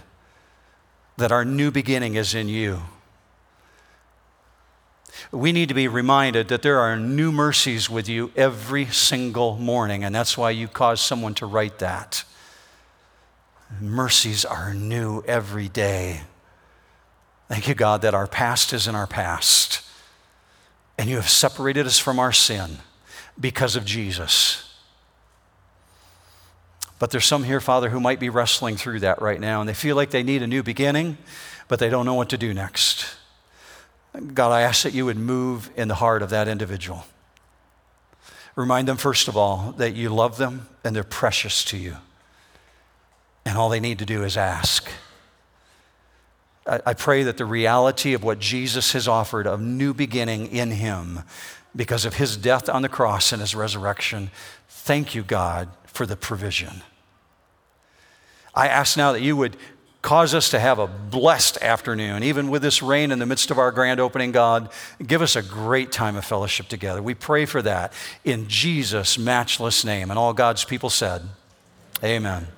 that 1.19 1.33
our 1.33 1.45
new 1.45 1.71
beginning 1.71 2.15
is 2.15 2.35
in 2.35 2.49
you 2.49 2.81
we 5.33 5.53
need 5.53 5.69
to 5.69 5.75
be 5.75 5.89
reminded 5.89 6.49
that 6.49 6.63
there 6.63 6.79
are 6.79 6.97
new 6.97 7.33
mercies 7.33 7.91
with 7.91 8.09
you 8.09 8.31
every 8.37 8.87
single 8.87 9.57
morning, 9.57 10.05
and 10.05 10.15
that's 10.15 10.39
why 10.39 10.51
you 10.51 10.69
caused 10.69 11.03
someone 11.03 11.35
to 11.35 11.47
write 11.47 11.79
that. 11.79 12.25
Mercies 13.81 14.45
are 14.45 14.73
new 14.73 15.23
every 15.27 15.69
day. 15.69 16.23
Thank 17.49 17.69
you, 17.69 17.75
God, 17.75 18.03
that 18.03 18.15
our 18.15 18.27
past 18.27 18.73
is 18.73 18.87
in 18.87 18.95
our 18.95 19.07
past, 19.07 19.83
and 20.97 21.09
you 21.09 21.17
have 21.17 21.29
separated 21.29 21.87
us 21.87 21.99
from 21.99 22.19
our 22.19 22.33
sin 22.33 22.79
because 23.39 23.77
of 23.77 23.85
Jesus. 23.85 24.65
But 26.99 27.11
there's 27.11 27.27
some 27.27 27.45
here, 27.45 27.61
Father, 27.61 27.91
who 27.91 28.01
might 28.01 28.19
be 28.19 28.29
wrestling 28.29 28.77
through 28.77 29.01
that 29.01 29.23
right 29.23 29.41
now, 29.41 29.61
and 29.61 29.69
they 29.69 29.75
feel 29.75 29.97
like 29.97 30.11
they 30.11 30.23
need 30.23 30.43
a 30.43 30.47
new 30.47 30.63
beginning, 30.63 31.17
but 31.69 31.79
they 31.79 31.89
don't 31.89 32.07
know 32.07 32.15
what 32.15 32.29
to 32.31 32.39
do 32.39 32.53
next. 32.53 33.18
God, 34.35 34.51
I 34.51 34.63
ask 34.63 34.83
that 34.83 34.95
you 34.95 35.05
would 35.05 35.17
move 35.17 35.71
in 35.77 35.89
the 35.89 35.95
heart 35.95 36.23
of 36.23 36.31
that 36.31 36.49
individual. 36.49 37.05
Remind 38.57 38.89
them, 38.89 38.97
first 38.97 39.29
of 39.29 39.37
all, 39.37 39.73
that 39.79 39.95
you 39.95 40.09
love 40.09 40.37
them 40.37 40.69
and 40.83 40.95
they're 40.95 41.05
precious 41.05 41.65
to 41.67 41.77
you. 41.77 41.97
And 43.45 43.57
all 43.57 43.69
they 43.69 43.81
need 43.81 43.99
to 44.01 44.05
do 44.05 44.25
is 44.25 44.37
ask. 44.37 44.91
I, 46.67 46.81
I 46.87 46.95
pray 46.95 47.23
that 47.23 47.37
the 47.37 47.45
reality 47.45 48.15
of 48.15 48.25
what 48.25 48.41
Jesus 48.41 48.93
has 48.93 49.07
offered, 49.07 49.47
a 49.47 49.57
new 49.57 49.95
beginning 49.95 50.49
in 50.49 50.73
him, 50.73 51.21
because 51.77 52.05
of 52.05 52.15
his 52.15 52.37
death 52.37 52.69
on 52.69 52.83
the 52.83 52.89
cross 52.89 53.33
and 53.33 53.41
his 53.41 53.55
resurrection, 53.55 54.31
thank 54.69 55.15
you, 55.15 55.23
God, 55.23 55.69
for 55.87 56.07
the 56.07 56.17
provision. 56.17 56.83
I 58.55 58.67
ask 58.67 58.97
now 58.97 59.13
that 59.13 59.23
you 59.23 59.37
would 59.37 59.57
Cause 60.09 60.33
us 60.33 60.49
to 60.53 60.59
have 60.59 60.79
a 60.79 60.87
blessed 60.87 61.59
afternoon, 61.59 62.23
even 62.23 62.49
with 62.49 62.63
this 62.63 62.83
rain 62.83 63.13
in 63.13 63.19
the 63.19 63.27
midst 63.27 63.51
of 63.51 63.59
our 63.59 63.71
grand 63.71 64.01
opening, 64.01 64.33
God. 64.33 64.71
Give 65.07 65.21
us 65.21 65.37
a 65.37 65.43
great 65.43 65.93
time 65.93 66.17
of 66.17 66.25
fellowship 66.25 66.67
together. 66.69 67.03
We 67.03 67.13
pray 67.13 67.45
for 67.45 67.61
that 67.61 67.93
in 68.25 68.49
Jesus' 68.49 69.19
matchless 69.19 69.85
name. 69.85 70.09
And 70.09 70.19
all 70.19 70.33
God's 70.33 70.65
people 70.65 70.89
said, 70.89 71.29
Amen. 72.03 72.49